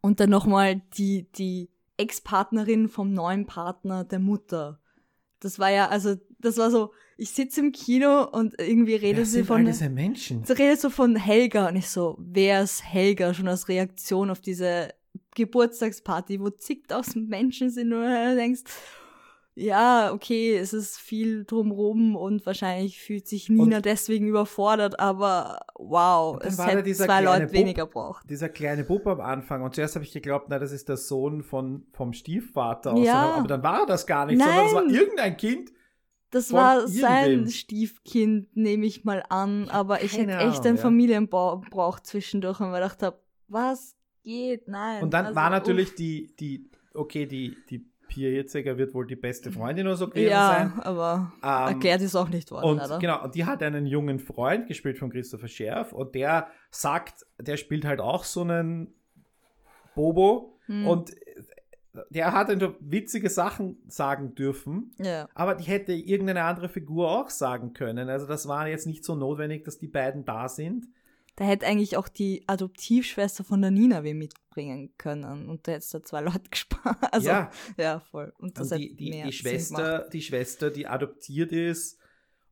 [0.02, 4.80] und dann nochmal die, die Ex-Partnerin vom neuen Partner der Mutter.
[5.40, 9.44] Das war ja, also, das war so, ich sitze im Kino und irgendwie redet sie
[9.44, 9.66] von.
[9.66, 10.44] diese Menschen?
[10.44, 13.34] Sie redet so von Helga und ich so, wer ist Helga?
[13.34, 14.94] Schon als Reaktion auf diese
[15.36, 18.64] Geburtstagsparty, wo zigtausend Menschen sind und du denkst,
[19.56, 25.60] ja, okay, es ist viel drumrum und wahrscheinlich fühlt sich Nina Und- deswegen überfordert, aber
[25.76, 27.54] wow, es hätte zwei Leute Bub.
[27.54, 28.30] weniger braucht.
[28.30, 31.44] Dieser kleine Bub am Anfang und zuerst habe ich geglaubt, na, das ist der Sohn
[31.44, 32.94] von, vom Stiefvater.
[32.94, 33.14] aus Ja.
[33.14, 34.94] seiner- aber dann war er das gar nicht, sondern es war Nein.
[34.96, 35.72] irgendein Kind.
[36.32, 37.52] Das war sein irgendwem.
[37.52, 40.82] Stiefkind, nehme ich mal an, aber ich keine hätte echt einen ja.
[40.84, 44.68] Familienbauch braucht zwischendurch und mir gedacht habe, was geht?
[44.68, 45.04] Nein.
[45.04, 45.96] Und dann Also, war natürlich uff.
[45.96, 50.32] die, die, okay, die, die Pia Hitziger wird wohl die beste Freundin oder so gewesen
[50.32, 50.80] Ja, sein.
[50.82, 52.98] aber Ähm, erklärt ist auch nicht worden, Und leider.
[53.00, 57.56] genau, und die hat einen jungen Freund, gespielt von Christopher Scherf, und der sagt, der
[57.58, 58.94] spielt halt auch so einen
[59.96, 60.88] Bobo Hm.
[60.88, 61.12] und
[62.12, 65.28] der hat dann so witzige Sachen sagen dürfen, Ja.
[65.34, 68.10] aber die hätte irgendeine andere Figur auch sagen können.
[68.10, 70.88] Also das war jetzt nicht so notwendig, dass die beiden da sind.
[71.40, 75.48] Da hätte eigentlich auch die Adoptivschwester von der Nina wen mitbringen können.
[75.48, 76.98] Und da hättest du zwei Leute gespart.
[77.14, 78.34] Also, ja, ja, voll.
[78.38, 81.98] Und das und die, die, mehr die Schwester, die Schwester, die adoptiert ist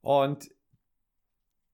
[0.02, 0.50] und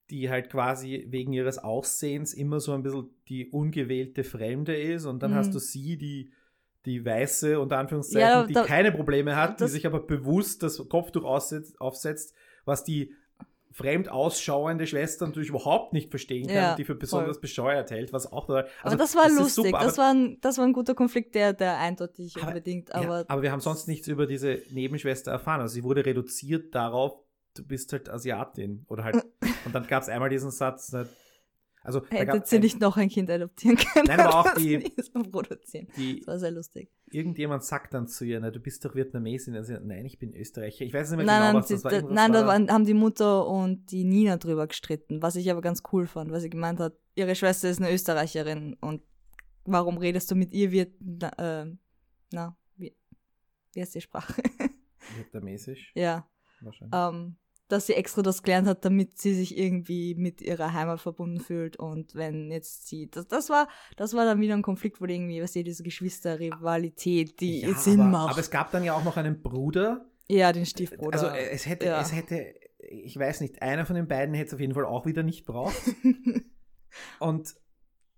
[0.09, 5.23] die halt quasi wegen ihres Aussehens immer so ein bisschen die ungewählte Fremde ist und
[5.23, 5.35] dann Mhm.
[5.35, 6.31] hast du sie, die
[6.85, 10.77] die weiße, unter Anführungszeichen, Ja, die da- keine Probleme hat, die sich aber bewusst das
[10.89, 12.33] Kopftuch aufsetzt,
[12.65, 13.15] was die
[13.73, 17.41] fremd ausschauende Schwester natürlich überhaupt nicht verstehen kann Ja, die für besonders voll.
[17.41, 19.65] bescheuert hält, was auch also aber das war ist lustig.
[19.65, 22.89] super, das, aber- war ein, das war ein guter Konflikt, der, der eindeutig Aber- unbedingt,
[22.89, 25.59] Ja, aber, aber wir haben sonst nichts über diese Nebenschwester erfahren.
[25.61, 27.13] Also sie wurde reduziert darauf,
[27.55, 28.85] du bist halt Asiatin.
[28.89, 29.23] Oder halt,
[29.65, 31.07] und dann gab es einmal diesen Satz, ne,
[31.83, 34.05] also da hätte gab sie ein, nicht noch ein Kind adoptieren können.
[34.07, 34.79] Nein, aber auch die-
[35.31, 35.87] produzieren.
[35.97, 36.89] die, Das war sehr lustig.
[37.11, 39.55] irgendjemand sagt dann zu ihr, na, du bist doch Vietnamesin.
[39.55, 40.85] Also, nein, ich bin Österreicher.
[40.85, 41.91] Ich weiß nicht mehr Nein, genau, nein, was sie, das war.
[41.91, 45.35] da, Irgendwas nein da war waren, haben die Mutter und die Nina drüber gestritten, was
[45.35, 49.01] ich aber ganz cool fand, weil sie gemeint hat, ihre Schwester ist eine Österreicherin und
[49.65, 51.75] warum redest du mit ihr Viet, na, äh,
[52.31, 52.95] na wie,
[53.73, 54.41] wie heißt die Sprache?
[55.17, 56.27] Vietnamesisch, ja,
[56.61, 56.93] wahrscheinlich.
[56.97, 57.35] ähm,
[57.67, 61.77] dass sie extra das gelernt hat, damit sie sich irgendwie mit ihrer Heimat verbunden fühlt
[61.77, 65.41] und wenn jetzt sie, das, das war, das war dann wieder ein Konflikt, wo irgendwie,
[65.41, 68.31] was ihr, diese Geschwisterrivalität, die ja, Sinn aber, macht.
[68.31, 70.05] aber es gab dann ja auch noch einen Bruder.
[70.29, 71.13] ja, den Stiefbruder.
[71.13, 72.01] Also äh, es hätte, ja.
[72.01, 75.05] es hätte, ich weiß nicht, einer von den beiden hätte es auf jeden Fall auch
[75.05, 75.81] wieder nicht braucht.
[77.19, 77.55] Und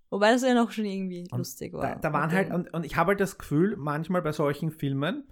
[0.10, 1.82] Wobei das ja noch schon irgendwie lustig war.
[1.82, 5.28] Da, da waren halt, und, und ich habe halt das Gefühl, manchmal bei solchen Filmen,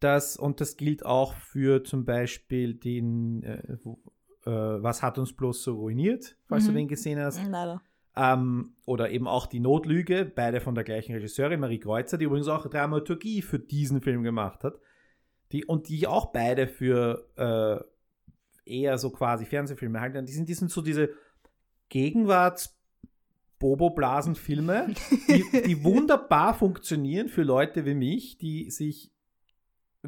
[0.00, 3.98] dass, und das gilt auch für zum Beispiel den, äh, wo,
[4.44, 6.76] äh, Was hat uns bloß so ruiniert, falls du Mhm.
[6.76, 7.80] den gesehen hast, Leider.
[8.16, 12.48] ähm, oder eben auch Die Notlüge, beide von der gleichen Regisseurin, Marie Kreuzer, die übrigens
[12.48, 14.74] auch Dramaturgie für diesen Film gemacht hat,
[15.52, 20.26] die, und die auch beide für äh, eher so quasi Fernsehfilme halten.
[20.26, 21.10] Die sind, die sind so diese
[21.88, 22.72] Gegenwarts-
[23.58, 24.88] Bobo-Blasen-Filme,
[25.28, 29.10] die, die wunderbar funktionieren für Leute wie mich, die sich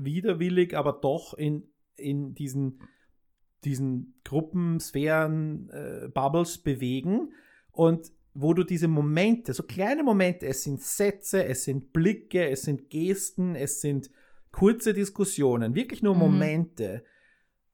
[0.05, 2.81] widerwillig, aber doch in, in diesen,
[3.65, 7.33] diesen Gruppen, Sphären, äh, Bubbles bewegen
[7.73, 12.63] und wo du diese Momente, so kleine Momente, es sind Sätze, es sind Blicke, es
[12.63, 14.11] sind Gesten, es sind
[14.53, 16.21] kurze Diskussionen, wirklich nur Mhm.
[16.21, 17.05] Momente,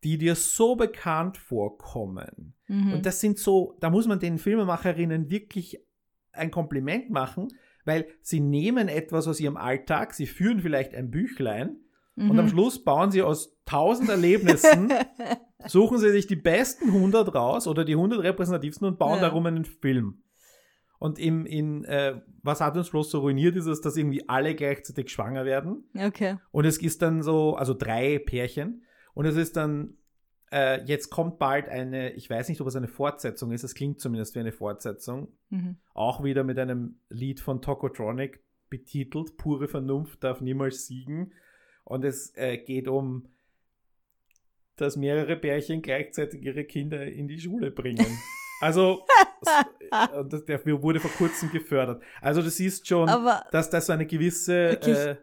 [0.04, 2.54] die dir so bekannt vorkommen.
[2.68, 2.94] Mhm.
[2.94, 5.80] Und das sind so, da muss man den Filmemacherinnen wirklich
[6.32, 7.48] ein Kompliment machen,
[7.84, 11.76] weil sie nehmen etwas aus ihrem Alltag, sie führen vielleicht ein Büchlein
[12.16, 12.38] und Mhm.
[12.38, 14.92] am Schluss bauen sie aus tausend Erlebnissen,
[15.66, 19.22] suchen sie sich die besten 100 raus oder die 100 repräsentativsten und bauen Ja.
[19.22, 20.22] darum einen Film.
[20.98, 24.54] Und im, in, äh, was hat uns bloß so ruiniert, ist es, dass irgendwie alle
[24.54, 25.84] gleichzeitig schwanger werden.
[25.98, 26.36] Okay.
[26.50, 28.84] Und es ist dann so, also drei Pärchen.
[29.12, 29.98] Und es ist dann,
[30.50, 34.00] äh, jetzt kommt bald eine, ich weiß nicht, ob es eine Fortsetzung ist, es klingt
[34.00, 35.28] zumindest wie eine Fortsetzung.
[35.50, 35.76] Mhm.
[35.94, 41.32] Auch wieder mit einem Lied von Tokotronic betitelt, Pure Vernunft darf niemals siegen.
[41.84, 43.28] Und es äh, geht um,
[44.76, 48.18] dass mehrere Pärchen gleichzeitig ihre Kinder in die Schule bringen.
[48.60, 49.04] Also,
[50.16, 52.02] und das, der wurde vor kurzem gefördert.
[52.22, 55.16] Also, du siehst schon, Aber dass das so eine gewisse, äh, äh,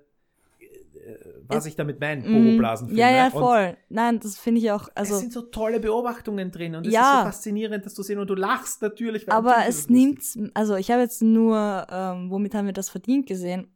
[1.47, 2.33] was ich damit meine, Mhm.
[2.33, 3.01] Bohoblasenfilme.
[3.01, 3.77] Ja, ja, Und voll.
[3.89, 7.01] Nein, das finde ich auch, Also, es sind so tolle Beobachtungen drin und es Ja.
[7.01, 9.31] ist so faszinierend, das zu sehen und du lachst natürlich.
[9.31, 10.21] aber es nimmt,
[10.53, 13.73] also ich habe jetzt nur, ähm, womit haben wir das verdient gesehen?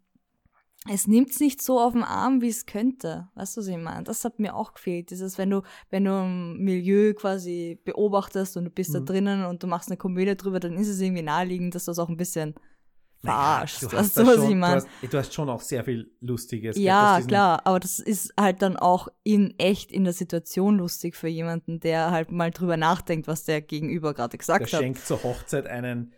[0.88, 3.28] Es nimmt es nicht so auf den Arm, wie es könnte.
[3.34, 4.04] Weißt du, was ich meine?
[4.04, 5.10] Das hat mir auch gefehlt.
[5.10, 9.06] Dieses, wenn du, wenn du ein Milieu quasi beobachtest und du bist da Mhm.
[9.06, 11.98] drinnen und du machst eine Komödie drüber, dann ist es irgendwie naheliegend, dass du es
[12.00, 12.54] auch ein bisschen
[13.24, 13.82] Naja, verarscht.
[13.82, 14.76] du hast weißt da du, was schon, ich Du meine?
[14.76, 16.78] hast, du hast schon auch sehr viel Lustiges.
[16.78, 21.28] Ja, klar, aber das ist halt dann auch in echt in der Situation lustig für
[21.28, 24.80] jemanden, der halt mal drüber nachdenkt, was der Gegenüber gerade Der gesagt hat.
[24.80, 26.14] schenkt zur Hochzeit einen,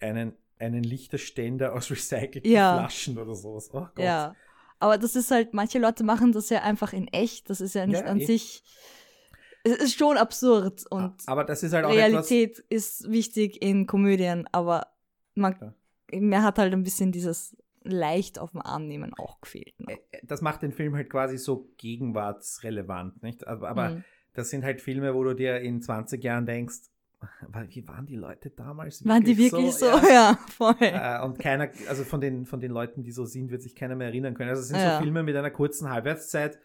[0.00, 2.78] einen, einen Lichterständer aus recycelten Ja.
[2.78, 3.70] Flaschen oder sowas.
[3.72, 3.98] Oh Gott.
[4.04, 4.34] Ja.
[4.80, 7.50] Aber das ist halt, manche Leute machen das ja einfach in echt.
[7.50, 8.24] Das ist ja nicht Ja, an eh.
[8.26, 8.62] sich.
[9.64, 13.86] Es ist schon absurd und Aber das ist halt auch etwas, Realität ist wichtig in
[13.86, 14.86] Komödien, aber
[15.34, 15.74] man,
[16.12, 19.74] mir hat halt ein bisschen dieses leicht auf den Arm nehmen auch gefehlt.
[19.80, 19.98] Ne?
[20.22, 23.46] das macht den Film halt quasi so gegenwartsrelevant, nicht?
[23.46, 24.04] Aber, aber Mhm.
[24.34, 26.76] das sind halt Filme, wo du dir in 20 Jahren denkst,
[27.20, 29.04] "Wa- wie waren die Leute damals?
[29.06, 29.86] Waren die wirklich so?
[29.86, 30.02] Ja.
[30.08, 30.74] Ja, voll.
[30.80, 33.96] Äh, und keiner, also von den, von den Leuten, die so sind, wird sich keiner
[33.96, 34.50] mehr erinnern können.
[34.50, 34.96] Also es sind Ja.
[34.98, 36.58] so Filme mit einer kurzen Halbwertszeit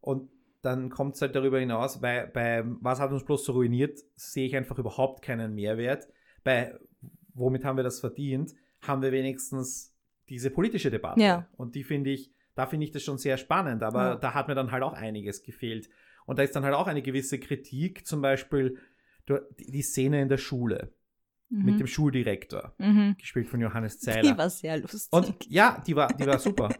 [0.00, 0.30] und
[0.62, 4.46] dann kommt es halt darüber hinaus, bei, bei Was hat uns bloß so ruiniert, sehe
[4.46, 6.08] ich einfach überhaupt keinen Mehrwert.
[6.42, 6.74] Bei
[7.34, 9.94] Womit haben wir das verdient, haben wir wenigstens
[10.28, 11.20] diese politische Debatte.
[11.20, 11.46] Ja.
[11.56, 14.14] Und die finde ich, da finde ich das schon sehr spannend, aber Ja.
[14.16, 15.88] da hat mir dann halt auch einiges gefehlt.
[16.26, 18.78] Und da ist dann halt auch eine gewisse Kritik, zum Beispiel
[19.26, 20.92] du- die die Szene in der Schule
[21.50, 21.78] mit Mhm.
[21.78, 23.16] dem Schuldirektor, Mhm.
[23.18, 24.32] gespielt von Johannes Zeiler.
[24.32, 25.08] Die war sehr lustig.
[25.12, 26.68] Und ja, die war, die war super.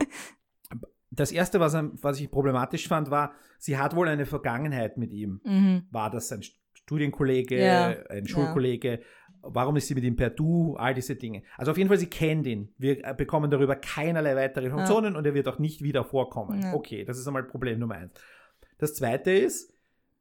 [1.16, 5.40] Das erste, was, was ich problematisch fand, war, sie hat wohl eine Vergangenheit mit ihm.
[5.44, 5.86] mhm.
[5.92, 8.28] War das ein Studienkollege, Ja, ein ja.
[8.28, 9.00] Schulkollege?
[9.42, 10.74] Warum ist sie mit ihm per Du?
[10.76, 11.44] All diese Dinge.
[11.56, 12.74] Also auf jeden Fall, sie kennt ihn.
[12.78, 16.62] Wir äh, bekommen darüber keinerlei weitere Informationen und er wird auch nicht wieder vorkommen.
[16.62, 16.74] Ja.
[16.74, 18.12] Okay, das ist einmal Problem Nummer eins.
[18.78, 19.72] Das zweite ist,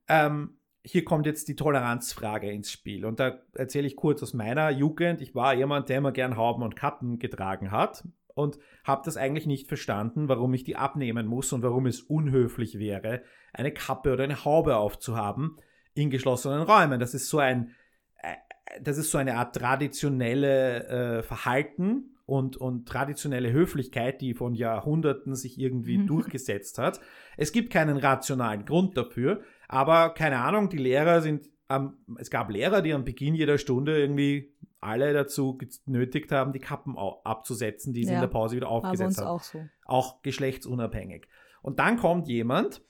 [0.10, 3.06] ähm, hier kommt jetzt die Toleranzfrage ins Spiel.
[3.06, 5.22] Und da erzähle ich kurz aus meiner Jugend.
[5.22, 8.04] Ich war jemand, der immer gern Hauben und Kappen getragen hat
[8.36, 12.80] und habe das eigentlich nicht verstanden, warum ich die abnehmen muss und warum es unhöflich
[12.80, 15.58] wäre, eine Kappe oder eine Haube aufzuhaben
[15.94, 17.00] in geschlossenen Räumen.
[17.00, 17.72] Das ist so ein,
[18.18, 18.34] äh,
[18.82, 20.88] das ist so eine Art traditionelle
[21.20, 26.08] äh, Verhalten und, und traditionelle Höflichkeit, die von Jahrhunderten sich irgendwie Mhm.
[26.08, 27.00] durchgesetzt hat.
[27.38, 29.42] Es gibt keinen rationalen Grund dafür,
[29.74, 34.00] aber keine Ahnung, die Lehrer sind, am es gab Lehrer, die am Beginn jeder Stunde
[34.00, 38.68] irgendwie alle dazu genötigt haben, die Kappen abzusetzen, die sie Ja, in der Pause wieder
[38.70, 39.28] aufgesetzt haben.
[39.28, 39.66] auch so.
[39.86, 41.28] Auch geschlechtsunabhängig.
[41.62, 42.82] Und dann kommt jemand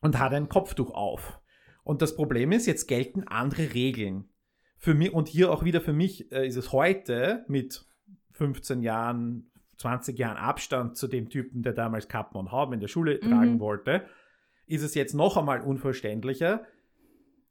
[0.00, 1.40] und hat ein Kopftuch auf.
[1.84, 4.30] Und das Problem ist, jetzt gelten andere Regeln.
[4.78, 7.86] Für mich, und hier auch wieder für mich äh, ist es heute mit
[8.32, 12.88] 15 Jahren, 20 Jahren Abstand zu dem Typen, der damals Kappen und Hauben in der
[12.88, 13.28] Schule Mhm.
[13.28, 14.06] tragen wollte,
[14.66, 16.64] ist es jetzt noch einmal unverständlicher,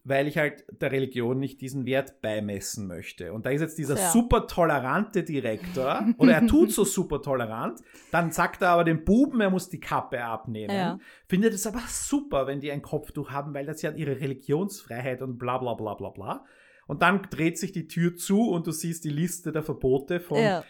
[0.08, 3.34] weil ich halt der Religion nicht diesen Wert beimessen möchte.
[3.34, 4.12] Und da ist jetzt dieser Ja.
[4.12, 7.80] super tolerante Direktor, oder er tut so super tolerant,
[8.12, 10.76] dann sagt er aber dem Buben, er muss die Kappe abnehmen.
[10.76, 11.00] Ja.
[11.28, 15.38] Findet es aber super, wenn die ein Kopftuch haben, weil das ja ihre Religionsfreiheit und
[15.40, 16.46] bla bla bla bla bla.
[16.88, 20.38] Und dann dreht sich die Tür zu und du siehst die Liste der Verbote von,
[20.38, 20.64] Ja.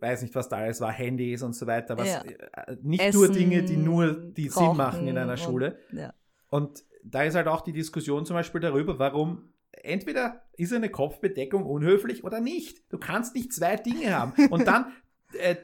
[0.00, 1.96] Weiß nicht, was da alles war, Handys und so weiter.
[1.98, 2.22] Was, Ja.
[2.22, 5.78] äh, nicht Essen, nur Dinge, die nur die Sinn machen in einer und- Schule.
[5.92, 6.12] Ja.
[6.48, 11.64] Und da ist halt auch die Diskussion zum Beispiel darüber, warum entweder ist eine Kopfbedeckung
[11.64, 12.92] unhöflich oder nicht.
[12.92, 14.32] Du kannst nicht zwei Dinge haben.
[14.50, 14.92] Und dann,
[15.40, 15.56] äh,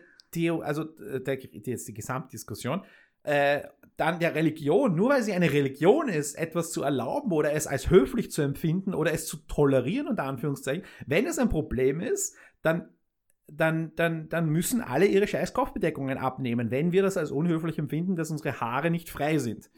[0.62, 2.82] also äh, der, die, jetzt die Gesamtdiskussion,
[3.22, 3.62] äh,
[3.96, 7.88] dann der Religion, nur weil sie eine Religion ist, etwas zu erlauben oder es als
[7.90, 12.88] höflich zu empfinden oder es zu tolerieren, unter Anführungszeichen, wenn es ein Problem ist, dann
[13.48, 18.16] dann, dann, dann müssen alle ihre scheiß Kopfbedeckungen abnehmen, wenn wir das als unhöflich empfinden,
[18.16, 19.70] dass unsere Haare nicht frei sind.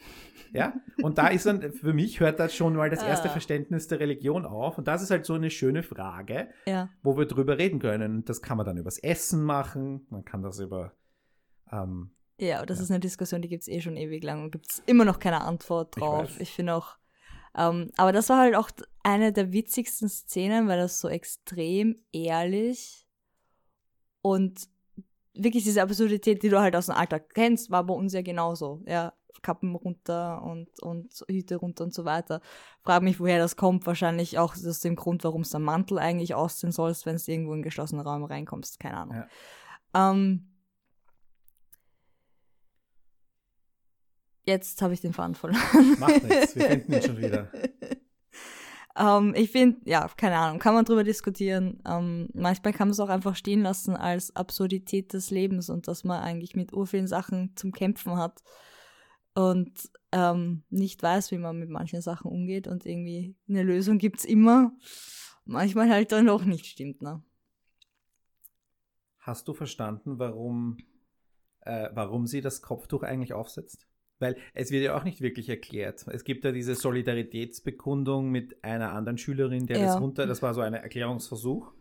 [0.55, 0.73] Ja?
[1.03, 3.33] Und da ist dann, für mich hört das schon mal das erste Ah.
[3.33, 4.79] Verständnis der Religion auf.
[4.79, 6.89] Und das ist halt so eine schöne Frage, Ja.
[7.03, 8.25] wo wir drüber reden können.
[8.25, 10.95] Das kann man dann übers Essen machen, man kann das über,
[11.71, 12.85] ähm, Ja, das Ja.
[12.85, 15.19] ist eine Diskussion, die gibt es eh schon ewig lang und gibt es immer noch
[15.19, 16.23] keine Antwort Ich drauf.
[16.31, 16.41] weiß.
[16.41, 16.97] Ich, finde auch,
[17.57, 18.71] ähm, aber das war halt auch
[19.03, 23.05] eine der witzigsten Szenen, weil das so extrem ehrlich
[24.23, 24.69] und
[25.35, 28.83] wirklich diese Absurdität, die du halt aus dem Alltag kennst, war bei uns ja genauso.
[28.87, 32.41] Ja, Kappen runter und, und Hüte runter und so weiter.
[32.83, 33.87] Frag mich, woher das kommt.
[33.87, 37.53] Wahrscheinlich auch aus dem Grund, warum es der Mantel eigentlich aussehen sollst, wenn du irgendwo
[37.53, 38.81] in einen geschlossenen Raum reinkommst.
[38.81, 39.25] Keine Ahnung.
[39.95, 40.55] Ähm,
[44.45, 45.99] jetzt habe ich den Faden verloren.
[45.99, 47.51] macht nichts, wir finden ihn schon wieder.
[48.99, 51.81] Ähm, ich finde, ja, keine Ahnung, kann man drüber diskutieren.
[51.87, 56.05] Ähm, manchmal kann man es auch einfach stehen lassen als Absurdität des Lebens und dass
[56.05, 58.43] man eigentlich mit urvielen Sachen zum Kämpfen hat
[59.35, 64.25] und ähm, nicht weiß, wie man mit manchen Sachen umgeht und irgendwie eine Lösung gibt's
[64.25, 64.73] immer.
[65.45, 67.23] Manchmal halt dann auch nicht stimmt, ne?
[69.19, 70.79] Hast du verstanden, warum,
[71.61, 73.88] äh, warum sie das Kopftuch eigentlich aufsetzt?
[74.21, 76.05] Weil es wird ja auch nicht wirklich erklärt.
[76.09, 79.87] Es gibt ja diese Solidaritätsbekundung mit einer anderen Schülerin, der Ja.
[79.87, 81.73] das runter, das war so ein Erklärungsversuch,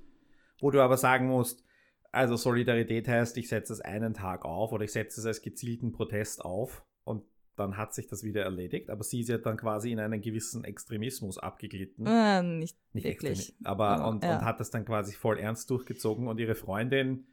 [0.60, 1.64] wo du aber sagen musst,
[2.12, 5.92] also Solidarität heißt, ich setze es einen Tag auf oder ich setze es als gezielten
[5.92, 7.24] Protest auf und
[7.56, 8.90] dann hat sich das wieder erledigt.
[8.90, 12.06] Aber sie ist ja dann quasi in einen gewissen Extremismus abgeglitten.
[12.06, 13.56] Äh, nicht, Nicht wirklich.
[13.64, 14.38] aber Ja, und, ja.
[14.40, 17.26] und hat das dann quasi voll ernst durchgezogen und ihre Freundin,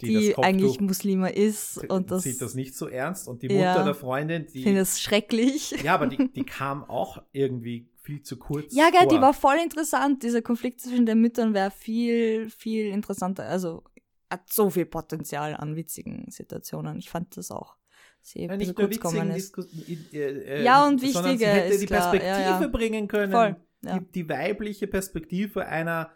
[0.00, 3.72] die, Die, eigentlich Muslime ist und das, sieht das nicht so ernst und die Ja.
[3.72, 5.70] Mutter der Freundin, ich finde die es schrecklich.
[5.84, 8.74] ja, aber die, die kam auch irgendwie viel zu kurz.
[8.74, 9.22] Ja, gell, die vor.
[9.22, 10.22] war voll interessant.
[10.22, 13.44] Dieser Konflikt zwischen den Müttern wäre viel, viel interessanter.
[13.46, 13.84] Also
[14.30, 16.98] hat so viel Potenzial an witzigen Situationen.
[16.98, 17.76] Ich fand das auch.
[18.22, 19.56] Sie ja, nicht nur witzigen ist.
[19.56, 22.66] Diskus- äh, äh, Ja, und sondern sie hätte ist die klar, Perspektive ja, ja.
[22.68, 23.32] bringen können.
[23.32, 23.98] Voll, ja.
[23.98, 26.10] Die, die weibliche Perspektive einer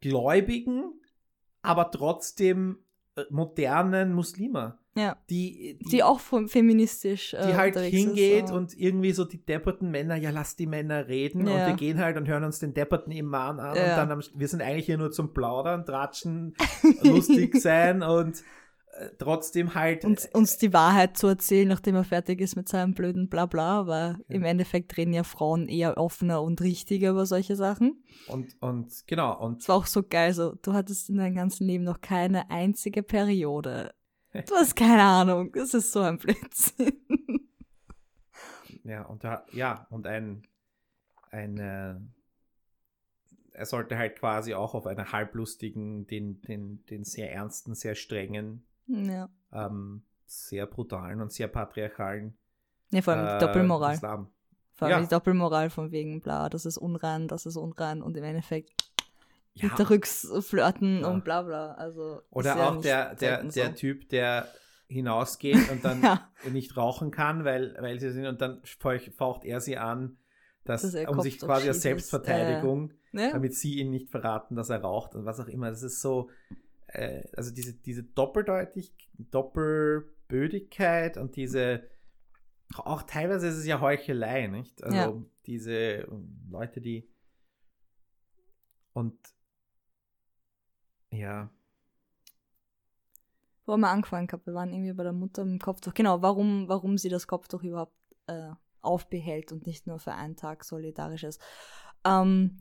[0.00, 1.00] gläubigen,
[1.62, 2.78] aber trotzdem
[3.30, 5.16] modernen Muslima, Ja.
[5.30, 9.90] die, Die auch vom- feministisch äh, die halt hingeht ist, und irgendwie so die depperten
[9.90, 11.52] Männer, ja, lass die Männer reden Ja.
[11.54, 13.82] und wir gehen halt und hören uns den depperten Imam an Ja.
[13.90, 16.54] und dann, am, wir sind eigentlich hier nur zum Plaudern, Tratschen,
[17.02, 18.42] lustig sein und äh,
[19.18, 23.28] trotzdem halt, uns, uns die Wahrheit zu erzählen, nachdem er fertig ist mit seinem blöden
[23.28, 28.02] Blabla, aber im Endeffekt reden ja Frauen eher offener und richtiger über solche Sachen.
[28.28, 31.66] und, und genau, und Es war auch so geil, so, du hattest in deinem ganzen
[31.66, 33.94] Leben noch keine einzige Periode.
[34.32, 37.00] Du hast keine Ahnung, das ist so ein Blödsinn.
[38.84, 40.42] ja, und da, ja, und ein,
[41.30, 41.94] ein äh,
[43.52, 48.66] er sollte halt quasi auch auf einer halblustigen, den, den, den sehr ernsten, sehr strengen,
[48.86, 49.28] Ja.
[49.52, 52.36] ähm, sehr brutalen und sehr patriarchalen
[52.90, 53.94] Nee, vor allem äh, die Doppelmoral.
[53.94, 54.30] Islam.
[54.74, 55.02] Vor allem ja.
[55.02, 58.70] die Doppelmoral von wegen, bla, das ist unrein, das ist unrein und im Endeffekt
[59.54, 59.68] Ja.
[59.68, 61.08] hinterrücks flirten Ja.
[61.08, 61.72] und bla bla.
[61.72, 63.72] Also, Oder ja auch der, der, der so.
[63.72, 64.46] Typ, der
[64.88, 66.28] hinausgeht und dann Ja.
[66.52, 70.16] nicht rauchen kann, weil, weil sie sind und dann fauch- faucht er sie an,
[70.64, 73.30] dass, Dass er um sich quasi als Selbstverteidigung, Ja.
[73.32, 75.70] damit sie ihn nicht verraten, dass er raucht und was auch immer.
[75.70, 76.28] Das ist so,
[76.88, 81.88] äh, also diese, diese Doppeldeutig, Doppelbödigkeit und diese,
[82.76, 84.82] auch teilweise ist es ja Heuchelei, nicht?
[84.82, 85.22] Also Ja.
[85.46, 87.08] diese ähm, Leute, die
[88.92, 89.16] und
[91.10, 91.50] ja,
[93.66, 94.46] Wo haben wir angefangen gehabt?
[94.46, 95.92] Wir waren irgendwie bei der Mutter im Kopftuch.
[95.92, 97.96] Genau, warum, warum sie das Kopftuch überhaupt
[98.28, 101.42] äh, aufbehält und nicht nur für einen Tag solidarisch ist.
[102.04, 102.58] Ähm,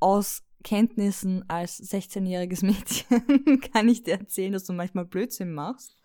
[0.00, 5.96] aus Kenntnissen als 16-jähriges Mädchen kann ich dir erzählen, dass du manchmal Blödsinn machst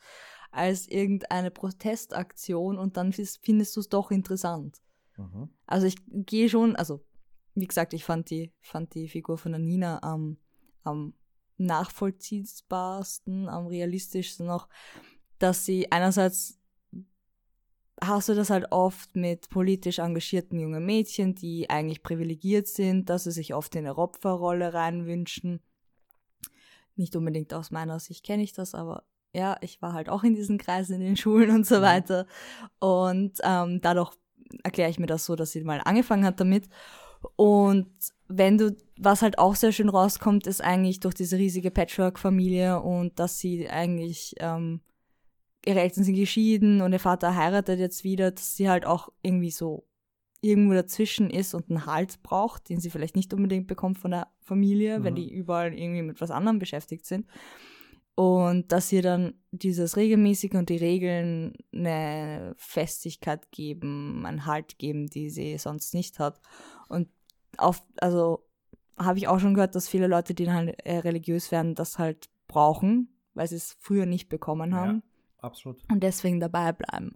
[0.52, 4.82] als irgendeine Protestaktion und dann findest du es doch interessant.
[5.18, 5.50] mhm.
[5.66, 7.04] Also ich gehe schon, also
[7.56, 10.38] wie gesagt, ich fand die, fand die Figur von der Nina am,
[10.84, 11.14] am
[11.58, 14.70] nachvollziehbarsten, am realistischsten noch,
[15.40, 16.60] dass sie einerseits
[18.02, 23.26] hast du das halt oft mit politisch engagierten jungen Mädchen, die eigentlich privilegiert sind, dass
[23.26, 25.62] sie sich oft in eine Opferrolle reinwünschen.
[26.96, 29.04] Nicht unbedingt aus meiner Sicht kenne ich das, aber
[29.34, 31.82] ja, ich war halt auch in diesen Kreisen in den Schulen und so Mhm.
[31.82, 32.28] weiter.
[32.80, 34.12] Und ähm, dadurch
[34.64, 36.70] erkläre ich mir das so, dass sie mal angefangen hat damit.
[37.36, 37.90] Und
[38.28, 43.18] wenn du, was halt auch sehr schön rauskommt, ist eigentlich durch diese riesige Patchwork-Familie und
[43.20, 44.82] dass sie eigentlich, ähm,
[45.66, 49.52] ihre Eltern sind geschieden und ihr Vater heiratet jetzt wieder, dass sie halt auch irgendwie
[49.52, 49.88] so
[50.42, 54.28] irgendwo dazwischen ist und einen Halt braucht, den sie vielleicht nicht unbedingt bekommt von der
[54.42, 55.18] Familie, wenn Mhm.
[55.18, 57.28] die überall irgendwie mit was anderem beschäftigt sind.
[58.16, 65.08] Und dass ihr dann dieses regelmäßige und die Regeln eine Festigkeit geben, einen Halt geben,
[65.08, 66.40] die sie sonst nicht hat.
[66.90, 67.08] Und
[67.58, 68.46] auf, also
[68.98, 71.98] habe ich auch schon gehört, dass viele Leute, die dann halt äh, religiös werden, das
[71.98, 75.04] halt brauchen, weil sie es früher nicht bekommen haben
[75.44, 75.84] Absolut.
[75.92, 77.14] und deswegen dabei bleiben.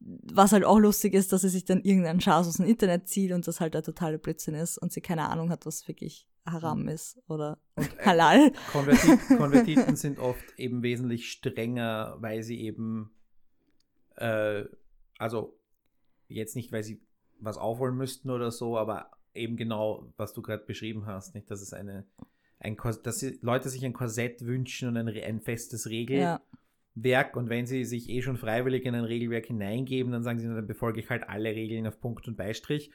[0.00, 3.32] Was halt auch lustig ist, dass sie sich dann irgendeinen Schaß aus dem Internet zieht
[3.32, 6.88] und das halt der totale Blödsinn ist und sie keine Ahnung hat, was wirklich Haram
[6.88, 8.52] ist oder Und äh, Halal.
[8.72, 13.10] Konvertit Konvertiten sind oft eben wesentlich strenger, weil sie eben,
[14.16, 14.64] äh,
[15.18, 15.58] also
[16.28, 17.02] jetzt nicht, weil sie
[17.40, 21.60] was aufholen müssten oder so, aber eben genau, was du gerade beschrieben hast, nicht, dass
[21.60, 22.06] es eine,
[22.58, 26.57] ein Kors dass sie, Leute sich ein Korsett wünschen und ein, ein festes Regelwerk Ja,
[27.36, 30.66] und wenn sie sich eh schon freiwillig in ein Regelwerk hineingeben, dann sagen sie, dann
[30.66, 32.90] befolge ich halt alle Regeln auf Punkt und Beistrich.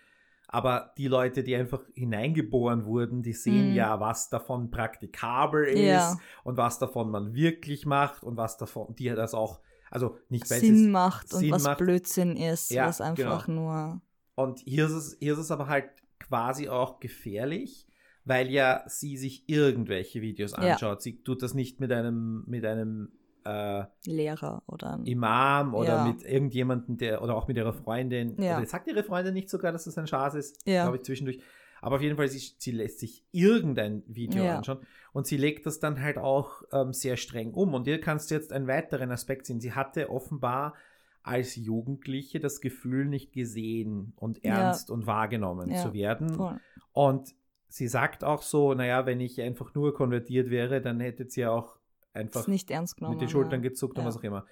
[0.48, 3.76] Aber die Leute, die einfach hineingeboren wurden, die sehen Mhm.
[3.76, 6.18] ja, was davon praktikabel ist Ja.
[6.44, 10.92] und was davon man wirklich macht und was davon, die das auch, also nicht Sinn
[10.92, 11.78] macht und Sinn was macht.
[11.80, 14.02] Blödsinn ist, Ja, was einfach nur.
[14.36, 15.90] Und hier ist, es, hier ist es aber halt
[16.20, 17.88] quasi auch gefährlich,
[18.26, 20.74] weil ja sie sich irgendwelche Videos Ja.
[20.74, 21.02] anschaut.
[21.02, 23.12] Sie tut das nicht mit einem, mit einem
[23.46, 26.04] äh, Lehrer oder Imam oder Ja.
[26.06, 28.42] mit irgendjemandem, der, oder auch mit ihrer Freundin.
[28.42, 28.58] Ja.
[28.58, 30.66] Oder sagt ihre Freundin nicht sogar, dass das ein Schaß ist?
[30.68, 30.84] Ja.
[30.84, 31.40] Glaube ich zwischendurch.
[31.82, 34.58] Aber auf jeden Fall, sie, sie lässt sich irgendein Video Ja.
[34.58, 34.80] anschauen
[35.12, 37.74] und sie legt das dann halt auch ähm, sehr streng um.
[37.74, 39.60] Und hier kannst du jetzt einen weiteren Aspekt sehen.
[39.60, 40.76] Sie hatte offenbar
[41.24, 44.62] als Jugendliche das Gefühl, nicht gesehen und Ja.
[44.62, 46.30] ernst und wahrgenommen Ja, zu werden.
[46.34, 46.60] voll.
[46.94, 47.34] Und
[47.68, 51.78] sie sagt auch so, naja, wenn ich einfach nur konvertiert wäre, dann hätte sie auch
[52.14, 53.16] einfach ist nicht ernst genommen.
[53.16, 53.70] mit den Schultern ja.
[53.70, 54.08] gezuckt und Ja.
[54.08, 54.46] was auch immer.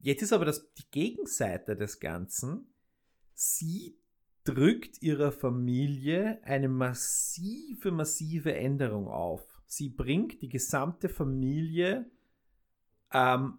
[0.00, 2.74] Jetzt ist aber das, die Gegenseite des Ganzen.
[3.32, 3.98] Sie
[4.44, 9.62] drückt ihrer Familie eine massive, massive Änderung auf.
[9.66, 12.10] Sie bringt die gesamte Familie
[13.12, 13.58] ähm,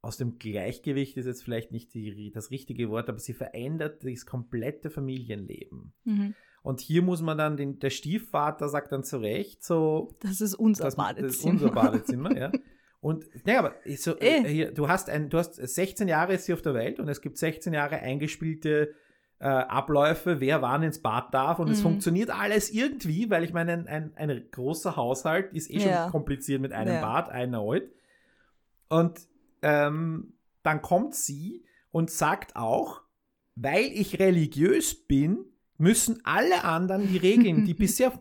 [0.00, 4.24] aus dem Gleichgewicht, ist jetzt vielleicht nicht die, das richtige Wort, aber sie verändert das
[4.24, 5.92] komplette Familienleben.
[6.04, 6.34] Mhm.
[6.66, 10.54] Und hier muss man dann, den, der Stiefvater sagt dann zu Recht so, Das ist
[10.54, 11.28] unser das, das Badezimmer.
[11.28, 12.52] ist unser Badezimmer, ja.
[13.00, 14.38] Und, naja, aber so, Eh.
[14.42, 17.08] äh, hier, du, hast ein, du hast 16 Jahre ist sie auf der Welt und
[17.08, 18.94] es gibt 16 Jahre eingespielte
[19.38, 21.82] äh, Abläufe, wer wann ins Bad darf und es Mhm.
[21.82, 26.02] funktioniert alles irgendwie, weil ich meine, ein, ein, ein großer Haushalt ist eh Ja.
[26.04, 27.00] schon kompliziert mit einem Ja.
[27.00, 27.92] Bad, einer heute.
[28.88, 29.20] Und
[29.62, 30.32] ähm,
[30.64, 33.02] dann kommt sie und sagt auch,
[33.54, 35.44] weil ich religiös bin,
[35.78, 38.12] müssen alle anderen die Regeln, die bisher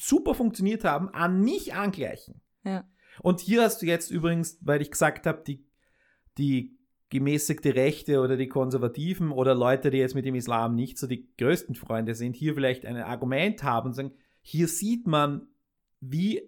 [0.00, 2.40] super funktioniert haben, an mich angleichen.
[2.64, 2.88] Ja.
[3.22, 5.64] Und hier hast du jetzt übrigens, weil ich gesagt habe, die,
[6.38, 6.78] die
[7.10, 11.28] gemäßigte Rechte oder die Konservativen oder Leute, die jetzt mit dem Islam nicht so die
[11.36, 14.12] größten Freunde sind, hier vielleicht ein Argument haben und sagen,
[14.42, 15.48] hier sieht man,
[16.00, 16.40] wie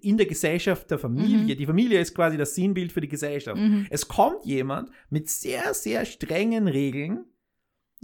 [0.00, 1.58] in der Gesellschaft der Familie, Mhm.
[1.58, 3.60] die Familie ist quasi das Sinnbild für die Gesellschaft.
[3.60, 3.86] Mhm.
[3.90, 7.24] Es kommt jemand mit sehr, sehr strengen Regeln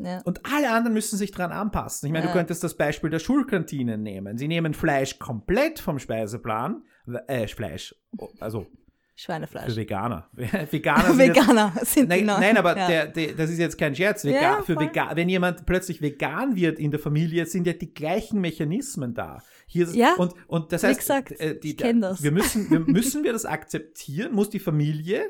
[0.05, 0.21] Ja.
[0.23, 2.07] und alle anderen müssen sich dran anpassen.
[2.07, 2.33] Ich meine, Ja.
[2.33, 4.39] du könntest das Beispiel der Schulkantinen nehmen.
[4.39, 6.83] Sie nehmen Fleisch komplett vom Speiseplan,
[7.27, 7.95] äh, Fleisch,
[8.41, 9.77] also für Schweinefleisch.
[9.77, 10.29] Veganer.
[10.71, 12.41] Veganer sind jetzt, Veganer sind nein, noch.
[12.41, 12.87] nein, aber ja.
[12.89, 14.25] der, der, das ist jetzt kein Scherz.
[14.25, 14.87] Vega, Ja, für voll.
[14.87, 19.43] Vega, wenn jemand plötzlich vegan wird in der Familie, sind ja die gleichen Mechanismen da.
[19.67, 22.23] Hier Ja, und, und das heißt, gesagt, äh, die, ich kenn das.
[22.23, 24.33] Wir müssen, wir, müssen wir das akzeptieren?
[24.33, 25.27] Muss die Familie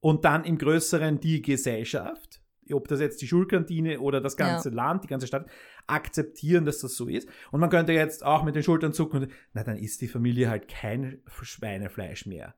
[0.00, 2.41] und dann im Größeren die Gesellschaft,
[2.74, 5.46] ob das jetzt die Schulkantine oder das ganze Land, die ganze Stadt,
[5.86, 7.28] akzeptieren, dass das so ist.
[7.50, 10.48] Und man könnte jetzt auch mit den Schultern zucken und, na, dann isst die Familie
[10.48, 12.54] halt kein Schweinefleisch mehr.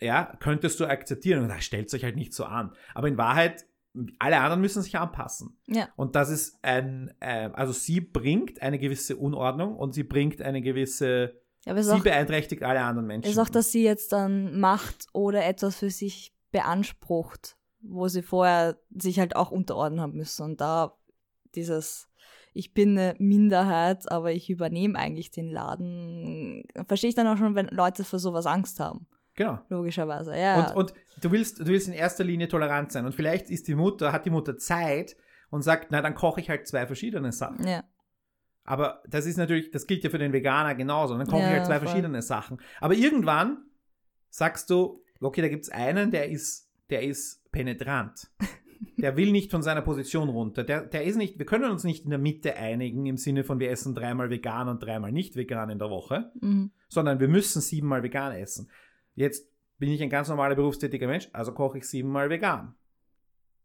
[0.00, 1.42] Ja, könntest du akzeptieren.
[1.42, 2.72] Und da stellt euch halt nicht so an.
[2.94, 3.64] Aber in Wahrheit,
[4.18, 5.56] alle anderen müssen sich anpassen.
[5.66, 5.88] Ja.
[5.96, 10.62] Und das ist ein, äh, also sie bringt eine gewisse Unordnung und sie bringt eine
[10.62, 13.30] gewisse, Ja, es ist sie auch, beeinträchtigt alle anderen Menschen.
[13.30, 17.56] ist auch, dass sie jetzt dann Macht oder etwas für sich beansprucht,
[17.86, 20.42] wo sie vorher sich halt auch unterordnen haben müssen.
[20.44, 20.96] Und da
[21.54, 22.08] dieses,
[22.52, 27.54] ich bin eine Minderheit, aber ich übernehme eigentlich den Laden, verstehe ich dann auch schon,
[27.54, 29.06] wenn Leute für sowas Angst haben.
[29.36, 29.58] Genau.
[29.68, 30.70] Logischerweise, ja.
[30.70, 33.04] Und, und du willst, du willst in erster Linie tolerant sein.
[33.04, 35.16] Und vielleicht ist die Mutter, hat die Mutter Zeit
[35.50, 37.66] und sagt, na, dann koche ich halt zwei verschiedene Sachen.
[37.66, 37.84] ja.
[38.66, 41.18] Aber das ist natürlich, das gilt ja für den Veganer genauso.
[41.18, 41.88] Dann koche ich Ja, halt zwei voll.
[41.88, 42.58] verschiedene Sachen.
[42.80, 43.58] Aber irgendwann
[44.30, 48.30] sagst du, okay, da gibt es einen, der ist, der ist penetrant.
[48.98, 50.62] Der will nicht von seiner Position runter.
[50.64, 53.58] Der, der ist nicht, wir können uns nicht in der Mitte einigen im Sinne von
[53.60, 56.70] wir essen dreimal vegan und dreimal nicht vegan in der Woche, Mhm.
[56.88, 58.68] sondern wir müssen siebenmal vegan essen.
[59.14, 59.48] Jetzt
[59.78, 62.74] bin ich ein ganz normaler berufstätiger Mensch, also koche ich siebenmal vegan.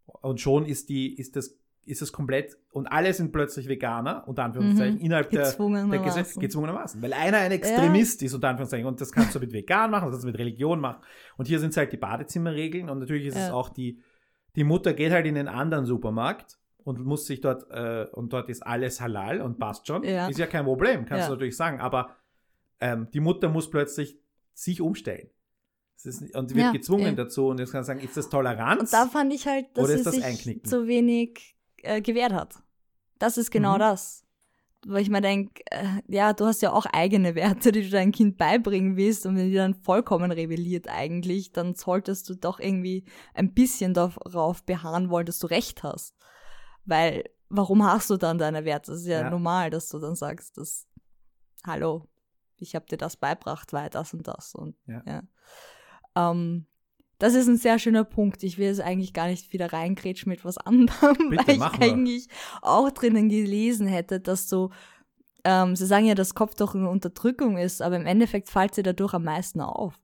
[0.05, 4.43] Und schon ist die, ist das ist es komplett und alle sind plötzlich Veganer, unter
[4.43, 5.01] Anführungszeichen, Mhm.
[5.01, 5.99] innerhalb der, der.
[5.99, 7.01] Gesetze, gezwungenermaßen.
[7.01, 10.11] Weil einer ein Extremist ist, unter Anführungszeichen, und das kannst du mit vegan machen, das
[10.13, 11.01] kannst du mit Religion machen.
[11.37, 13.53] Und hier sind es halt die Badezimmerregeln und natürlich ist es Ja.
[13.53, 14.01] auch die,
[14.55, 18.49] die Mutter geht halt in den anderen Supermarkt und muss sich dort, äh, und dort
[18.49, 20.03] ist alles halal und passt schon.
[20.03, 20.27] Ja.
[20.27, 21.27] Ist ja kein Problem, kannst Ja.
[21.27, 22.15] du natürlich sagen, aber
[22.79, 24.19] ähm, die Mutter muss plötzlich
[24.53, 25.29] sich umstellen.
[25.97, 27.11] Es ist, und wird Ja, gezwungen ja.
[27.11, 28.79] dazu und jetzt kann man sagen, ist das Toleranz?
[28.81, 30.63] Und da fand ich halt, dass Oder ist das sich Einknicken?
[30.63, 32.61] zu wenig äh, gewehrt hat.
[33.17, 33.79] Das ist genau Mhm.
[33.79, 34.25] das.
[34.87, 38.13] Weil ich mir denke, äh, ja, du hast ja auch eigene Werte, die du deinem
[38.13, 43.03] Kind beibringen willst und wenn die dann vollkommen rebelliert eigentlich, dann solltest du doch irgendwie
[43.33, 46.15] ein bisschen darauf beharren wollen, dass du recht hast.
[46.85, 48.91] Weil, warum hast du dann deine Werte?
[48.91, 49.29] Das ist ja, Ja.
[49.29, 50.87] normal, dass du dann sagst, dass,
[51.67, 52.07] hallo,
[52.55, 55.03] ich habe dir das beibracht, weil das und das und Ja.
[55.05, 55.23] ja.
[56.15, 56.67] Ähm,
[57.19, 58.43] das ist ein sehr schöner Punkt.
[58.43, 62.27] Ich will jetzt eigentlich gar nicht wieder reingrätschen mit was anderem, Bitte, weil ich eigentlich
[62.61, 64.71] auch drinnen gelesen hätte, dass so,
[65.43, 69.13] ähm, sie sagen ja, dass Kopftuch eine Unterdrückung ist, aber im Endeffekt fällt sie dadurch
[69.13, 69.99] am meisten auf.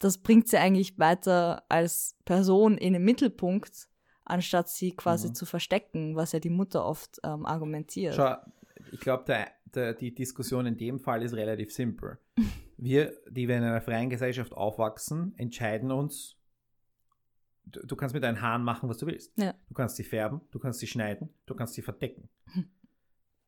[0.00, 3.88] Das bringt sie eigentlich weiter als Person in den Mittelpunkt,
[4.24, 5.34] anstatt sie quasi Mhm.
[5.34, 8.14] zu verstecken, was ja die Mutter oft ähm, argumentiert.
[8.14, 8.34] Schau,
[8.90, 9.24] ich glaube,
[10.00, 12.18] die Diskussion in dem Fall ist relativ simpel.
[12.84, 16.36] Wir, die wir in einer freien Gesellschaft aufwachsen, entscheiden uns,
[17.64, 19.32] du, du kannst mit deinen Haaren machen, was du willst.
[19.38, 19.54] Ja.
[19.68, 22.28] Du kannst sie färben, du kannst sie schneiden, du kannst sie verdecken.
[22.52, 22.66] Hm.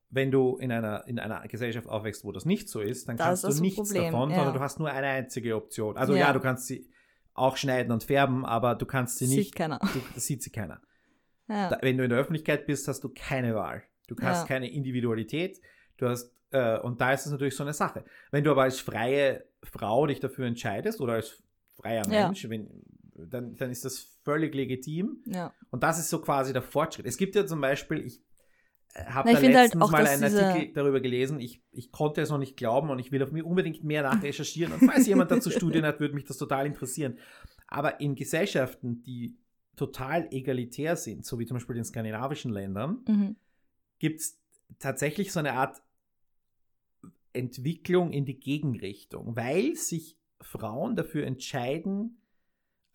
[0.09, 3.25] Wenn du in einer, in einer Gesellschaft aufwächst, wo das nicht so ist, dann Da
[3.27, 4.37] kannst das du nichts Problem, davon, ja.
[4.37, 5.99] sondern du hast nur eine einzige Option.
[5.99, 6.21] Also ja.
[6.21, 6.33] Ja.
[6.33, 6.89] du kannst sie
[7.35, 9.79] auch schneiden und färben, aber du kannst sie Sieht nicht, keiner.
[9.81, 10.81] du, das sieht sie keiner.
[11.47, 13.83] Da, wenn du in der Öffentlichkeit bist, hast du keine Wahl.
[14.09, 15.61] Du hast keine Individualität.
[15.99, 18.05] Du hast, äh, und da ist es natürlich so eine Sache.
[18.31, 21.43] Wenn du aber als freie Frau dich dafür entscheidest oder als
[21.77, 22.27] freier Ja.
[22.27, 22.69] Mensch, wenn,
[23.15, 25.23] dann, dann ist das völlig legitim.
[25.27, 25.53] ja.
[25.71, 27.07] Und das ist so quasi der Fortschritt.
[27.07, 28.23] Es gibt ja zum Beispiel, ich
[28.95, 31.39] habe Na, da halt letztens auch, mal einen Artikel darüber gelesen.
[31.41, 34.73] Ich, ich konnte es noch nicht glauben und ich will auf mich unbedingt mehr nachrecherchieren.
[34.73, 37.19] Und falls jemand dazu Studien hat, würde mich das total interessieren.
[37.69, 39.37] Aber in Gesellschaften, die
[39.77, 43.37] total egalitär sind, so wie zum Beispiel in skandinavischen Ländern, Mhm.
[43.99, 44.41] gibt es
[44.79, 45.83] tatsächlich so eine Art
[47.37, 52.23] Entwicklung in die Gegenrichtung, weil sich Frauen dafür entscheiden,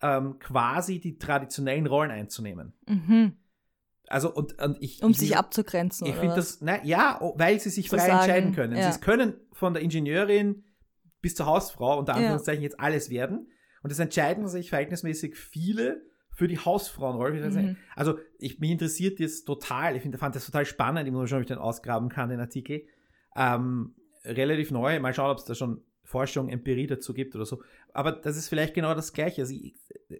[0.00, 2.72] ähm, quasi die traditionellen Rollen einzunehmen.
[2.86, 3.36] Mhm.
[4.08, 6.06] Also und, und ich Um ich, sich abzugrenzen.
[6.06, 8.76] ich finde das, na, ja, oh, weil sie sich frei sagen, entscheiden können.
[8.76, 8.92] ja.
[8.92, 10.64] Sie können von der Ingenieurin
[11.20, 12.18] bis zur Hausfrau unter Ja.
[12.18, 13.48] Anführungszeichen jetzt alles werden.
[13.82, 16.02] Und es entscheiden sich verhältnismäßig viele
[16.34, 17.48] für die Hausfrauenrolle.
[17.50, 17.76] Mhm.
[17.94, 19.96] Also ich, mich interessiert das total.
[19.96, 21.06] Ich find, fand das total spannend.
[21.06, 22.82] Ich muss schauen, ob ich den ausgraben kann, den Artikel.
[23.36, 23.94] Ähm,
[24.24, 24.98] relativ neu.
[25.00, 27.62] Mal schauen, ob es da schon Forschung, Empirie dazu gibt oder so.
[27.92, 29.42] Aber das ist vielleicht genau das Gleiche.
[29.42, 29.54] Also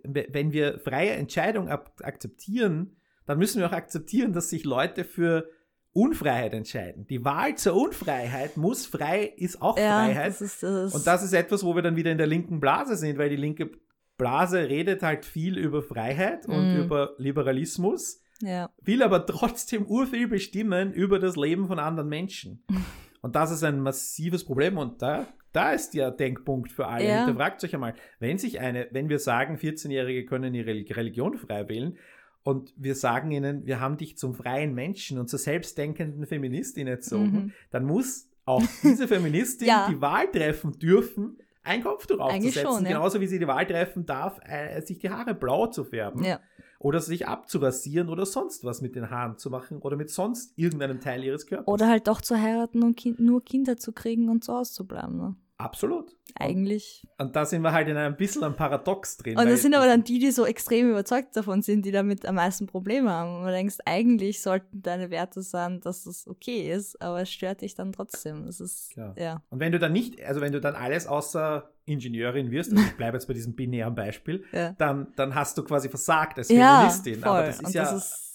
[0.05, 2.97] wenn wir freie Entscheidung akzeptieren,
[3.27, 5.49] dann müssen wir auch akzeptieren, dass sich Leute für
[5.93, 7.07] Unfreiheit entscheiden.
[7.07, 10.29] Die Wahl zur Unfreiheit muss frei, ist auch ja, Freiheit.
[10.29, 12.97] Das ist, das Und das ist etwas, wo wir dann wieder in der linken Blase
[12.97, 13.71] sind, weil die linke
[14.17, 16.85] Blase redet halt viel über Freiheit und Mhm.
[16.85, 18.71] über Liberalismus, ja.
[18.81, 22.65] will aber trotzdem urviel bestimmen über das Leben von anderen Menschen.
[23.23, 27.07] Und das ist ein massives Problem und da, da ist der Denkpunkt für alle.
[27.07, 27.25] Ja.
[27.25, 31.97] Hinterfragt euch einmal, wenn sich eine, wenn wir sagen, 14-Jährige können ihre Religion frei wählen
[32.43, 37.33] und wir sagen ihnen, wir haben dich zum freien Menschen und zur selbstdenkenden Feministin erzogen,
[37.33, 37.53] Mhm.
[37.71, 39.87] dann muss auch diese Feministin Ja.
[39.89, 42.97] die Wahl treffen dürfen, ein Kopftuch Eigentlich aufzusetzen, schon, ja.
[42.97, 46.41] genauso wie sie die Wahl treffen darf, äh, sich die Haare blau zu färben ja.
[46.83, 51.01] Oder sich abzurasieren oder sonst was mit den Haaren zu machen oder mit sonst irgendeinem
[51.01, 51.69] Teil ihres Körpers.
[51.69, 54.87] Oder halt doch zu heiraten und kind, nur Kinder zu kriegen und zu Hause zu
[54.87, 55.17] bleiben.
[55.17, 55.37] Ne?
[55.59, 56.17] Absolut.
[56.35, 57.07] Eigentlich.
[57.19, 59.39] Und da sind wir halt in einem bisschen ein Paradox drin.
[59.39, 62.35] Und das sind aber dann die, die so extrem überzeugt davon sind, die damit am
[62.35, 63.37] meisten Probleme haben.
[63.37, 67.61] Und man denkst, eigentlich sollten deine Werte sein, dass es okay ist, aber es stört
[67.61, 68.49] dich dann trotzdem.
[68.49, 69.15] Es ist, Ja.
[69.17, 69.43] ja.
[69.51, 72.97] Und wenn du dann nicht, also wenn du dann alles außer Ingenieurin wirst, also ich
[72.97, 76.79] bleibe jetzt bei diesem binären Beispiel, Ja, dann, dann hast du quasi versagt als ja
[76.79, 77.21] Feministin.
[77.21, 77.31] voll.
[77.31, 77.93] Aber das ist und ja, das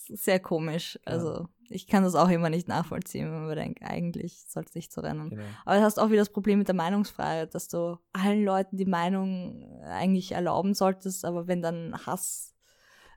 [0.09, 0.97] ist sehr komisch.
[1.05, 4.93] Also, ich kann das auch immer nicht nachvollziehen, wenn man denkt, eigentlich sollte es nicht
[4.93, 5.29] so rennen.
[5.31, 5.43] genau.
[5.65, 8.85] Aber du hast auch wieder das Problem mit der Meinungsfreiheit, dass du allen Leuten die
[8.85, 12.53] Meinung eigentlich erlauben solltest, aber wenn dann Hass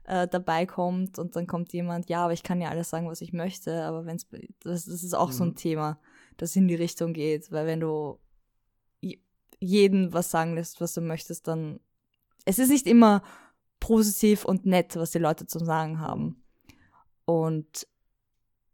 [0.03, 3.21] äh, dabei kommt und dann kommt jemand, ja, aber ich kann ja alles sagen, was
[3.21, 4.27] ich möchte, aber wenn es
[4.63, 5.55] das, das ist auch so ein Mhm.
[5.55, 5.99] Thema,
[6.35, 8.19] das in die Richtung geht, weil wenn du
[9.61, 11.79] jeden was sagen lässt, was du möchtest, dann
[12.45, 13.23] es ist nicht immer
[13.79, 16.43] positiv und nett, was die Leute zum Sagen haben.
[17.25, 17.87] Und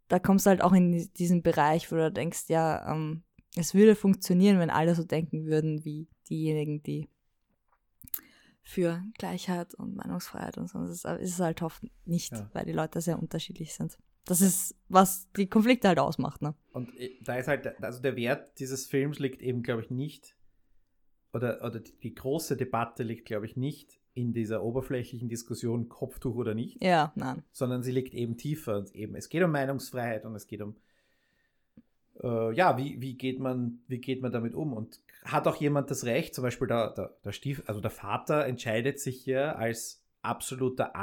[0.07, 3.23] da kommst du halt auch in diesen Bereich, wo du denkst, ja, ähm,
[3.55, 7.09] es würde funktionieren, wenn alle so denken würden wie diejenigen, die
[8.63, 10.79] für Gleichheit und Meinungsfreiheit und so.
[10.79, 12.49] Das ist, ist es halt oft nicht, Ja.
[12.53, 13.97] weil die Leute sehr unterschiedlich sind.
[14.25, 16.53] Das ist, was die Konflikte halt ausmacht, ne?
[16.73, 20.35] Und äh, da ist halt, also der Wert dieses Films liegt eben, glaube ich, nicht,
[21.37, 26.55] oder, oder die, große Debatte liegt, glaube ich, nicht in dieser oberflächlichen Diskussion Kopftuch oder
[26.55, 27.43] nicht, Ja, nein.
[27.51, 28.77] sondern sie liegt eben tiefer.
[28.77, 30.75] Und eben, es geht um Meinungsfreiheit und es geht um,
[32.23, 34.73] äh, ja, wie, wie, geht man, wie geht man damit um?
[34.73, 38.45] Und hat auch jemand das Recht, zum Beispiel der, der, der Stief, also der Vater
[38.45, 40.95] entscheidet sich ja als absoluter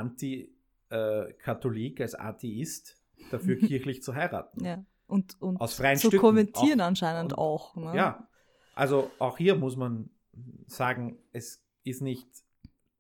[0.91, 2.97] Anti-Katholik, als Atheist,
[3.31, 4.65] dafür kirchlich zu heiraten.
[4.65, 4.85] Ja.
[5.07, 6.21] Und, und Aus freien zu Stücken.
[6.23, 7.77] kommentieren Auch- anscheinend und- auch.
[7.77, 7.93] Ne?
[7.95, 8.27] Ja,
[8.75, 10.11] also auch hier muss man
[10.67, 12.27] sagen, es ist nicht,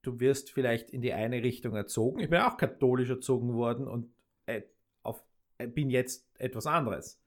[0.03, 2.21] du wirst vielleicht in die eine Richtung erzogen.
[2.21, 4.13] Ich bin auch katholisch erzogen worden und
[4.47, 4.63] äh,
[5.03, 5.25] auf,
[5.59, 7.21] äh, bin jetzt etwas anderes.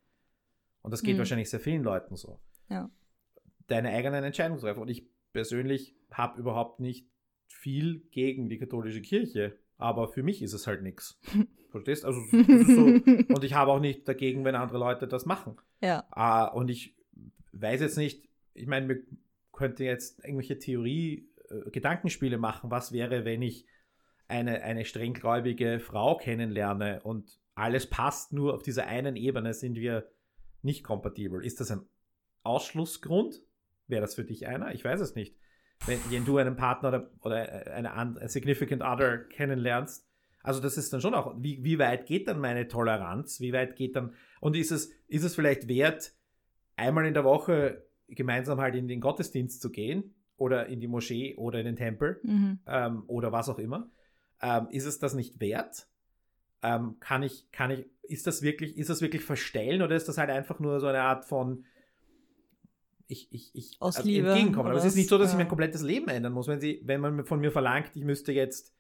[0.82, 1.20] Und das geht Mhm.
[1.20, 2.40] wahrscheinlich sehr vielen Leuten so.
[2.70, 2.90] Ja.
[3.68, 4.82] Deine eigenen Entscheidungen treffen.
[4.82, 7.10] Und ich persönlich habe überhaupt nicht
[7.48, 11.20] viel gegen die katholische Kirche, aber für mich ist es halt nichts.
[11.70, 12.06] Verstehst?
[12.06, 12.86] Also, so.
[12.86, 15.58] Und ich habe auch nicht dagegen, wenn andere Leute das machen.
[15.82, 16.08] Ja.
[16.12, 16.96] Ah, und ich
[17.52, 19.02] weiß jetzt nicht, ich meine,
[19.58, 23.66] wir könnten jetzt irgendwelche Theorie, äh, Gedankenspiele machen, was wäre, wenn ich
[24.28, 30.10] eine, eine strenggläubige Frau kennenlerne und alles passt, nur auf dieser einen Ebene sind wir
[30.62, 31.44] nicht kompatibel.
[31.44, 31.82] Ist das ein
[32.44, 33.42] Ausschlussgrund?
[33.88, 34.74] Wäre das für dich einer?
[34.74, 35.36] Ich weiß es nicht.
[35.86, 40.08] Wenn, wenn du einen Partner oder, oder eine, an- ein Significant Other kennenlernst,
[40.44, 43.40] also das ist dann schon auch, wie, wie weit geht dann meine Toleranz?
[43.40, 46.14] Wie weit geht dann, und ist es, ist es vielleicht wert,
[46.76, 51.36] einmal in der Woche gemeinsam halt in den Gottesdienst zu gehen oder in die Moschee
[51.36, 52.60] oder in den Tempel Mhm.
[52.66, 53.90] ähm, oder was auch immer?
[54.42, 55.88] Ähm, ist es das nicht wert?
[56.62, 60.18] Ähm, kann ich, kann ich, ist das wirklich, ist das wirklich verstellen oder ist das
[60.18, 61.66] halt einfach nur so eine Art von
[63.08, 64.70] ich, ich, ich Aus also Liebe entgegenkommen.
[64.70, 65.32] Aber es ist nicht so, dass was?
[65.32, 65.50] ich mein Ja.
[65.50, 66.48] komplettes Leben ändern muss.
[66.48, 68.74] Wenn sie, wenn man von mir verlangt, ich müsste jetzt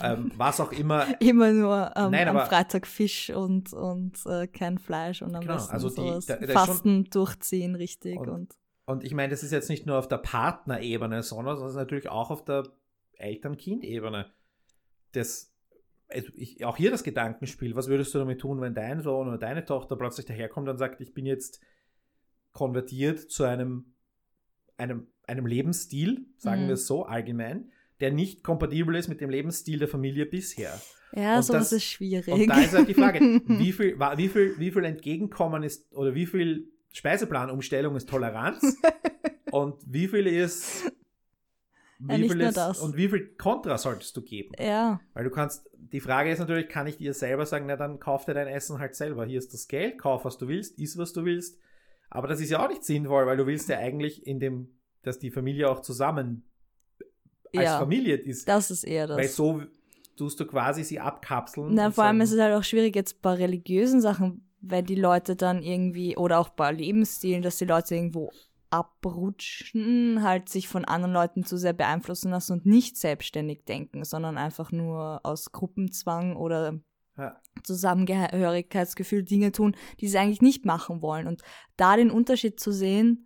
[0.00, 4.46] ähm, was auch immer Immer nur ähm, Nein, am aber- Freitag Fisch und, und äh,
[4.46, 8.18] kein Fleisch und am Genau, besten also die- da- da Fasten durchziehen, richtig.
[8.18, 8.54] Und- Und,
[8.86, 12.08] Und ich meine, das ist jetzt nicht nur auf der Partnerebene, sondern das ist natürlich
[12.08, 12.64] auch auf der
[13.14, 14.26] Eltern-Kind-Ebene.
[15.12, 15.52] Das,
[16.08, 19.38] also ich, auch hier das Gedankenspiel, was würdest du damit tun, wenn dein Sohn oder
[19.38, 21.60] deine Tochter plötzlich daherkommt und sagt, ich bin jetzt
[22.52, 23.94] konvertiert zu einem,
[24.76, 26.66] einem, einem Lebensstil, sagen Mhm.
[26.68, 27.70] wir es so allgemein,
[28.00, 30.80] der nicht kompatibel ist mit dem Lebensstil der Familie bisher.
[31.12, 32.28] ja, Und sowas das- ist schwierig.
[32.28, 36.14] Und da ist halt die Frage, wie viel, wie viel, wie viel Entgegenkommen ist oder
[36.14, 38.76] wie viel Speiseplanumstellung ist Toleranz
[39.50, 40.90] und wie viel ist
[41.98, 42.80] wie Ja, viel ist das.
[42.80, 44.52] und wie viel Kontra solltest du geben?
[44.58, 47.98] ja, Weil du kannst, die Frage ist natürlich, kann ich dir selber sagen, na dann
[48.00, 49.24] kauf dir dein Essen halt selber.
[49.24, 51.58] Hier ist das Geld, kauf was du willst, iss was du willst.
[52.10, 54.68] Aber das ist ja auch nicht sinnvoll, weil du willst ja eigentlich in dem,
[55.02, 56.44] dass die Familie auch zusammen
[57.58, 58.48] als ja, Familie ist.
[58.48, 59.16] das ist eher das.
[59.16, 59.62] Weil so
[60.16, 61.74] tust du quasi sie abkapseln.
[61.74, 65.36] Na, vor allem ist es halt auch schwierig jetzt bei religiösen Sachen, wenn die Leute
[65.36, 68.30] dann irgendwie, oder auch bei Lebensstilen, dass die Leute irgendwo
[68.70, 74.38] abrutschen, halt sich von anderen Leuten zu sehr beeinflussen lassen und nicht selbstständig denken, sondern
[74.38, 76.80] einfach nur aus Gruppenzwang oder
[77.16, 77.40] Ja.
[77.62, 81.26] Zusammengehörigkeitsgefühl Dinge tun, die sie eigentlich nicht machen wollen.
[81.26, 81.42] Und
[81.76, 83.25] da den Unterschied zu sehen,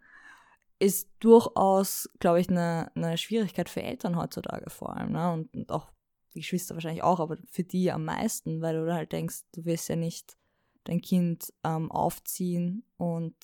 [0.80, 5.12] ist durchaus, glaube ich, eine, eine Schwierigkeit für Eltern heutzutage vor allem.
[5.12, 5.32] Ne?
[5.32, 5.90] Und, und auch
[6.34, 9.88] die Geschwister wahrscheinlich auch, aber für die am meisten, weil du halt denkst, du willst
[9.88, 10.36] ja nicht
[10.84, 13.36] dein Kind ähm, aufziehen und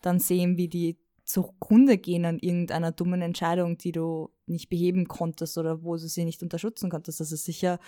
[0.00, 5.58] dann sehen, wie die zugrunde gehen an irgendeiner dummen Entscheidung, die du nicht beheben konntest
[5.58, 7.20] oder wo du sie nicht unterstützen konntest.
[7.20, 7.78] Das ist sicher,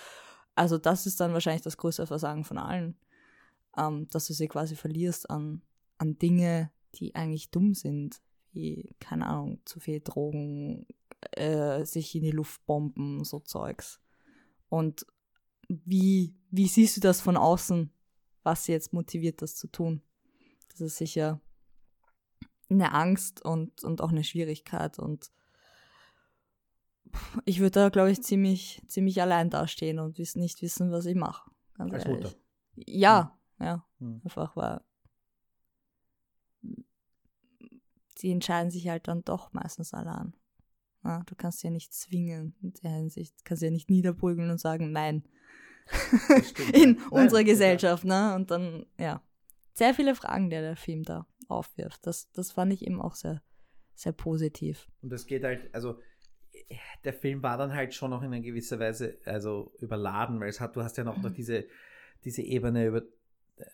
[0.54, 2.98] also das ist dann wahrscheinlich das größte Versagen von allen,
[3.78, 5.62] ähm, dass du sie quasi verlierst an,
[5.96, 8.20] an Dinge, die eigentlich dumm sind,
[8.52, 10.86] wie, keine Ahnung, zu viel Drogen,
[11.32, 14.00] äh, sich in die Luft bomben, so Zeugs.
[14.68, 15.06] Und
[15.68, 17.92] wie, wie siehst du das von außen,
[18.42, 20.02] was sie jetzt motiviert, das zu tun?
[20.68, 21.40] Das ist sicher
[22.68, 25.30] eine Angst und, und auch eine Schwierigkeit und
[27.44, 31.16] ich würde da, glaube ich, ziemlich, ziemlich allein dastehen und wiss, nicht wissen, was ich
[31.16, 31.50] mache.
[31.74, 32.24] Ganz Als ehrlich.
[32.24, 32.36] Mutter.
[32.76, 33.84] Ja, ja.
[33.98, 34.20] Hm.
[34.24, 34.80] Einfach, weil
[38.20, 40.34] sie entscheiden sich halt dann doch meistens allein.
[41.04, 43.38] Ja, du kannst sie ja nicht zwingen in der Hinsicht.
[43.38, 45.24] Du kannst sie ja nicht niederprügeln und sagen, nein.
[46.44, 47.06] Stimmt, in ja.
[47.10, 48.34] unserer Gesellschaft, ne?
[48.34, 49.22] Und dann, ja.
[49.72, 52.06] Sehr viele Fragen, die der Film da aufwirft.
[52.06, 53.40] Das, das fand ich eben auch sehr,
[53.94, 54.88] sehr positiv.
[55.00, 55.98] Und es geht halt, also
[57.04, 60.60] der Film war dann halt schon noch in einer gewisser Weise also überladen, weil es
[60.60, 61.66] hat, du hast ja noch, noch diese,
[62.24, 63.02] diese Ebene über
[63.56, 63.64] äh,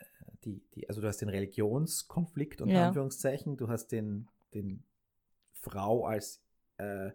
[0.45, 2.89] die, die, also du hast den Religionskonflikt unter Ja.
[2.89, 4.29] Anführungszeichen, du hast den,
[4.63, 4.83] den
[5.53, 6.41] Frau als
[6.79, 7.11] äh,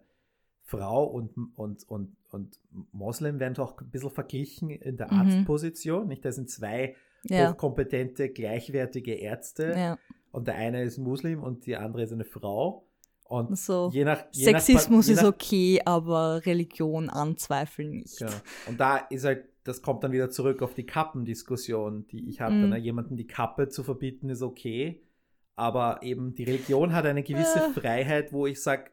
[0.64, 2.60] Frau und, und, und, und
[2.92, 5.18] Moslem werden doch ein bisschen verglichen in der Mhm.
[5.18, 6.08] Arztposition.
[6.08, 6.24] Nicht?
[6.24, 7.50] Da sind zwei Ja.
[7.50, 9.98] hochkompetente, gleichwertige Ärzte ja.
[10.30, 12.86] und der eine ist Muslim und die andere ist eine Frau.
[13.24, 13.90] Und So.
[13.92, 18.18] je nach je Sexismus nach, je ist nach, okay, aber Religion anzweifeln nicht.
[18.18, 18.32] Genau.
[18.68, 22.54] Und da ist halt, das kommt dann wieder zurück auf die Kappendiskussion, die ich hatte.
[22.54, 22.68] Mhm.
[22.70, 22.78] Ne?
[22.78, 25.00] Jemanden die Kappe zu verbieten ist okay,
[25.62, 27.70] aber eben die Religion hat eine gewisse Äh.
[27.70, 28.90] Freiheit, wo ich sage,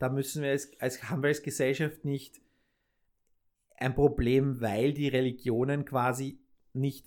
[0.00, 2.40] da müssen wir als, als haben wir als Gesellschaft nicht
[3.76, 6.40] ein Problem, weil die Religionen quasi
[6.72, 7.06] nicht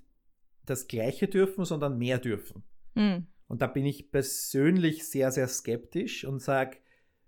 [0.66, 2.64] das Gleiche dürfen, sondern mehr dürfen.
[2.96, 3.28] Hm.
[3.50, 6.78] Und da bin ich persönlich sehr, sehr skeptisch und sage,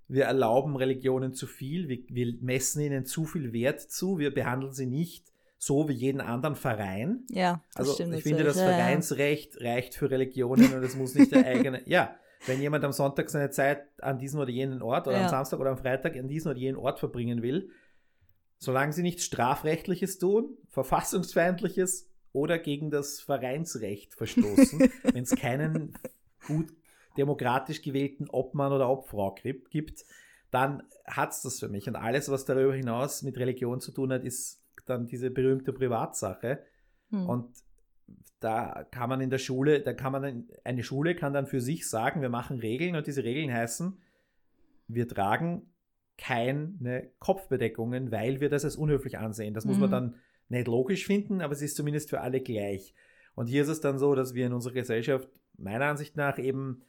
[0.07, 4.71] wir erlauben Religionen zu viel, wir, wir messen ihnen zu viel Wert zu, wir behandeln
[4.71, 7.25] sie nicht so wie jeden anderen Verein.
[7.29, 8.15] Ja, Also stimmt.
[8.15, 8.63] ich finde, das ja.
[8.63, 11.81] Vereinsrecht reicht für Religionen und es muss nicht der eigene.
[11.85, 12.15] Ja,
[12.47, 15.23] wenn jemand am Sonntag seine Zeit an diesen oder jenen Ort oder Ja.
[15.23, 17.69] am Samstag oder am Freitag an diesen oder jenen Ort verbringen will,
[18.57, 25.93] solange sie nichts Strafrechtliches tun, Verfassungsfeindliches oder gegen das Vereinsrecht verstoßen, wenn es keinen
[26.47, 26.71] gut
[27.17, 30.05] demokratisch gewählten Obmann oder Obfrau gibt, gibt,
[30.51, 31.87] dann hat es das für mich.
[31.87, 34.58] Und alles, was darüber hinaus mit Religion zu tun hat, ist
[34.89, 36.59] dann diese berühmte Privatsache.
[37.09, 37.29] Hm.
[37.29, 37.47] Und
[38.39, 41.89] da kann man in der Schule, da kann man, eine Schule kann dann für sich
[41.89, 43.97] sagen, wir machen Regeln und diese Regeln heißen,
[44.87, 45.73] wir tragen
[46.17, 49.53] keine Kopfbedeckungen, weil wir das als unhöflich ansehen.
[49.53, 49.91] Das muss man Mhm.
[49.91, 50.15] dann
[50.49, 52.93] nicht logisch finden, aber es ist zumindest für alle gleich.
[53.35, 56.81] Und hier ist es dann so, dass wir in unserer Gesellschaft meiner Ansicht nach eben,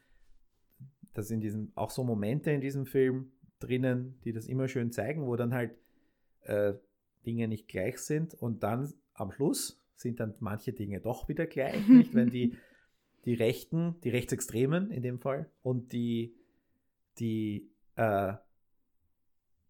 [1.15, 5.27] das sind diesen, auch so Momente in diesem Film drinnen, die das immer schön zeigen,
[5.27, 5.77] wo dann halt
[6.43, 6.73] äh,
[7.27, 11.87] Dinge nicht gleich sind und dann am Schluss sind dann manche Dinge doch wieder gleich,
[11.89, 12.15] nicht?
[12.15, 12.57] Wenn die,
[13.25, 16.35] die Rechten, die Rechtsextremen in dem Fall und die,
[17.19, 18.33] die, äh,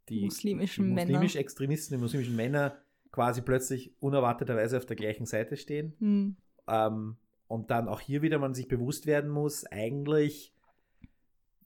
[0.09, 1.11] die Muslimischen die Männer.
[1.11, 2.79] muslimisch Extremisten, die muslimischen Männer
[3.11, 5.95] quasi plötzlich unerwarteterweise auf der gleichen Seite stehen.
[5.99, 6.37] Hm.
[6.69, 7.17] Ähm,
[7.49, 10.55] und dann auch hier wieder man sich bewusst werden muss, eigentlich,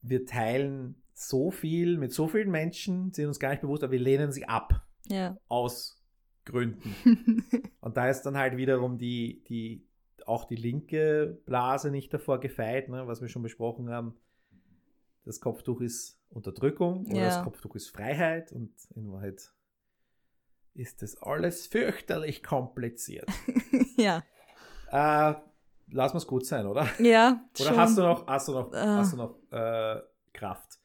[0.01, 4.01] wir teilen so viel mit so vielen Menschen, sind uns gar nicht bewusst, aber wir
[4.01, 5.37] lehnen sie ab Ja.
[5.49, 6.01] aus
[6.45, 6.95] Gründen.
[7.81, 9.87] Und da ist dann halt wiederum die, die,
[10.27, 14.15] auch die linke Blase nicht davor gefeit, ne, was wir schon besprochen haben.
[15.25, 17.25] Das Kopftuch ist Unterdrückung oder Ja.
[17.27, 19.51] das Kopftuch ist Freiheit und in Wahrheit
[20.75, 23.29] ist das alles fürchterlich kompliziert.
[23.97, 24.23] ja.
[24.91, 25.35] Äh,
[25.93, 26.87] lass uns gut sein, oder?
[26.99, 27.45] Ja.
[27.59, 27.77] Oder schon.
[27.77, 28.77] hast du noch, hast du noch, Äh.
[28.77, 30.03] hast du noch äh,
[30.33, 30.79] Kraft?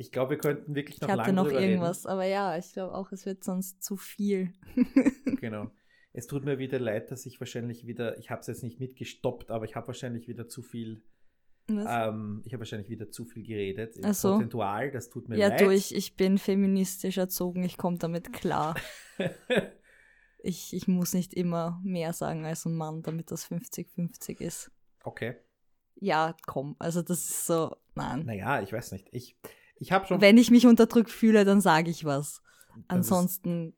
[0.00, 2.94] Ich glaube, wir könnten wirklich noch Ich hatte lange noch irgendwas, aber ja, ich glaube
[2.94, 4.52] auch, es wird sonst zu viel.
[4.76, 5.12] reden.
[5.40, 5.70] Genau.
[6.12, 9.50] Es tut mir wieder leid, dass ich wahrscheinlich wieder, ich habe es jetzt nicht mitgestoppt,
[9.50, 11.02] aber ich habe wahrscheinlich wieder zu viel,
[11.68, 13.96] ähm, ich habe wahrscheinlich wieder zu viel geredet.
[13.96, 14.32] Im Ach so.
[14.32, 15.60] Prozentual, das tut mir ja, leid.
[15.60, 18.76] du, ich, ich bin feministisch erzogen, ich komme damit klar.
[20.40, 24.70] Ich, ich muss nicht immer mehr sagen als ein Mann, damit das 50-50 ist.
[25.02, 25.34] okay.
[26.00, 28.24] Ja, komm, also das ist so, nein.
[28.24, 29.08] Naja, ich weiß nicht.
[29.10, 29.36] Ich,
[29.80, 30.20] ich habe schon.
[30.20, 32.42] Wenn ich mich unterdrückt fühle, dann sage ich was.
[32.86, 33.74] Ansonsten,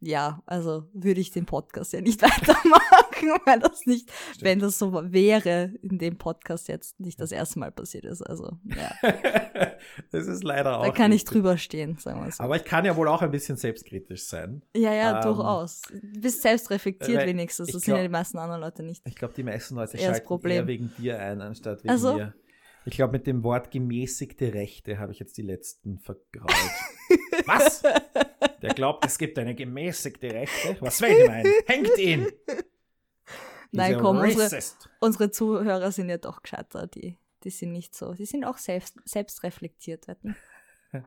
[0.00, 4.92] ja, also würde ich den Podcast ja nicht weitermachen, weil das nicht, wenn das so
[5.12, 8.20] wäre, in dem Podcast jetzt nicht das erste Mal passiert ist.
[8.22, 8.90] Also, ja,
[10.10, 10.84] das ist leider auch.
[10.86, 11.32] da kann ich nicht.
[11.32, 12.42] drüber stehen, sagen wir so.
[12.42, 14.62] Aber ich kann ja wohl auch ein bisschen selbstkritisch sein.
[14.76, 15.82] ja, ja, ähm, durchaus.
[15.92, 17.68] Du bist selbst reflektiert weil wenigstens.
[17.68, 19.02] ich Das sind ja glaub- die meisten anderen Leute nicht.
[19.06, 20.56] Ich glaube, die meisten Leute schalten Problem.
[20.56, 22.14] eher wegen dir ein, anstatt wegen Also?
[22.14, 22.34] mir.
[22.84, 26.52] Ich glaube, mit dem Wort gemäßigte Rechte habe ich jetzt die letzten vergrault.
[27.46, 27.82] Was?
[28.62, 30.76] Der glaubt, es gibt eine gemäßigte Rechte?
[30.80, 31.52] Was will die meinen?
[31.66, 32.26] Hängt ihn!
[33.72, 34.62] Nein, komm, unsere,
[35.00, 36.86] unsere Zuhörer sind ja doch gescheiter.
[36.86, 38.12] Die, die sind nicht so.
[38.12, 40.08] Die sind auch selbst, selbst reflektiert.
[40.08, 40.36] Wetten.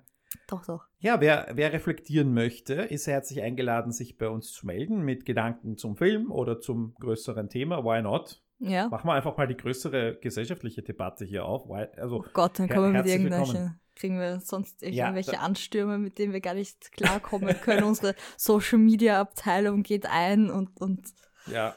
[0.47, 0.88] doch, doch.
[0.99, 5.78] Ja, wer, wer reflektieren möchte, ist herzlich eingeladen, sich bei uns zu melden mit Gedanken
[5.78, 7.84] zum Film oder zum größeren Thema.
[7.84, 8.41] Why not?
[8.60, 8.88] Ja.
[8.88, 11.68] Machen wir einfach mal die größere gesellschaftliche Debatte hier auf.
[11.68, 13.80] Why, also, Oh Gott, dann kommen wir mit irgendwelchen, willkommen.
[13.95, 17.84] kriegen wir sonst Ja, irgendwelche da- Anstürme, mit denen wir gar nicht klarkommen können.
[17.86, 21.01] Unsere Social Media Abteilung geht ein und, und
[21.47, 21.76] ja,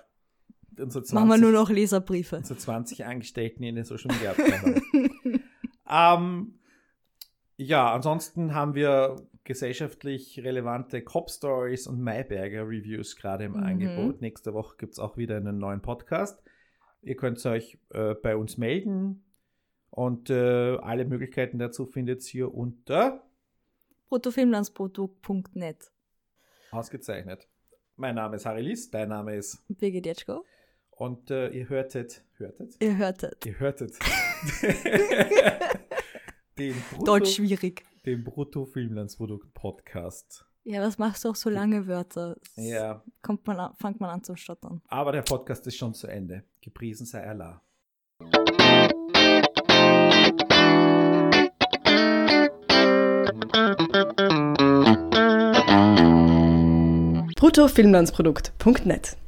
[0.79, 2.37] unsere 20, machen wir nur noch Leserbriefe.
[2.37, 4.81] unsere 20 Angestellten in der Social Media Abteilung.
[5.91, 6.59] ähm,
[7.57, 13.62] ja, ansonsten haben wir gesellschaftlich relevante Cop-Stories und Mayberger Reviews gerade im Mhm.
[13.64, 14.20] Angebot.
[14.20, 16.41] Nächste Woche gibt es auch wieder einen neuen Podcast.
[17.03, 19.24] Ihr könnt euch äh, bei uns melden
[19.90, 23.24] und äh, alle Möglichkeiten dazu findet ihr unter
[24.09, 25.90] Bruttofilmlandsprodukt.net.
[26.70, 27.46] ausgezeichnet.
[27.96, 30.44] Mein Name ist Harry Lies, dein Name ist Birgit Jetschko.
[30.90, 32.76] und äh, ihr hörtet, hörtet?
[32.80, 33.44] Ihr hörtet.
[33.46, 33.92] Ihr hörtet
[36.59, 37.84] den Brutto, Deutsch schwierig.
[38.07, 40.46] dem Brutto-Filmlandsprodukt-Podcast.
[40.71, 42.37] Ja, was machst du auch so lange Wörter?
[42.55, 44.83] Das Ja, Kommt man an, fängt man an zu stottern.
[44.89, 46.45] aber der Podcast ist schon zu Ende.
[46.61, 47.62] Gepriesen sei Allah.
[57.39, 59.16] bruttofilmlandsprodukt.net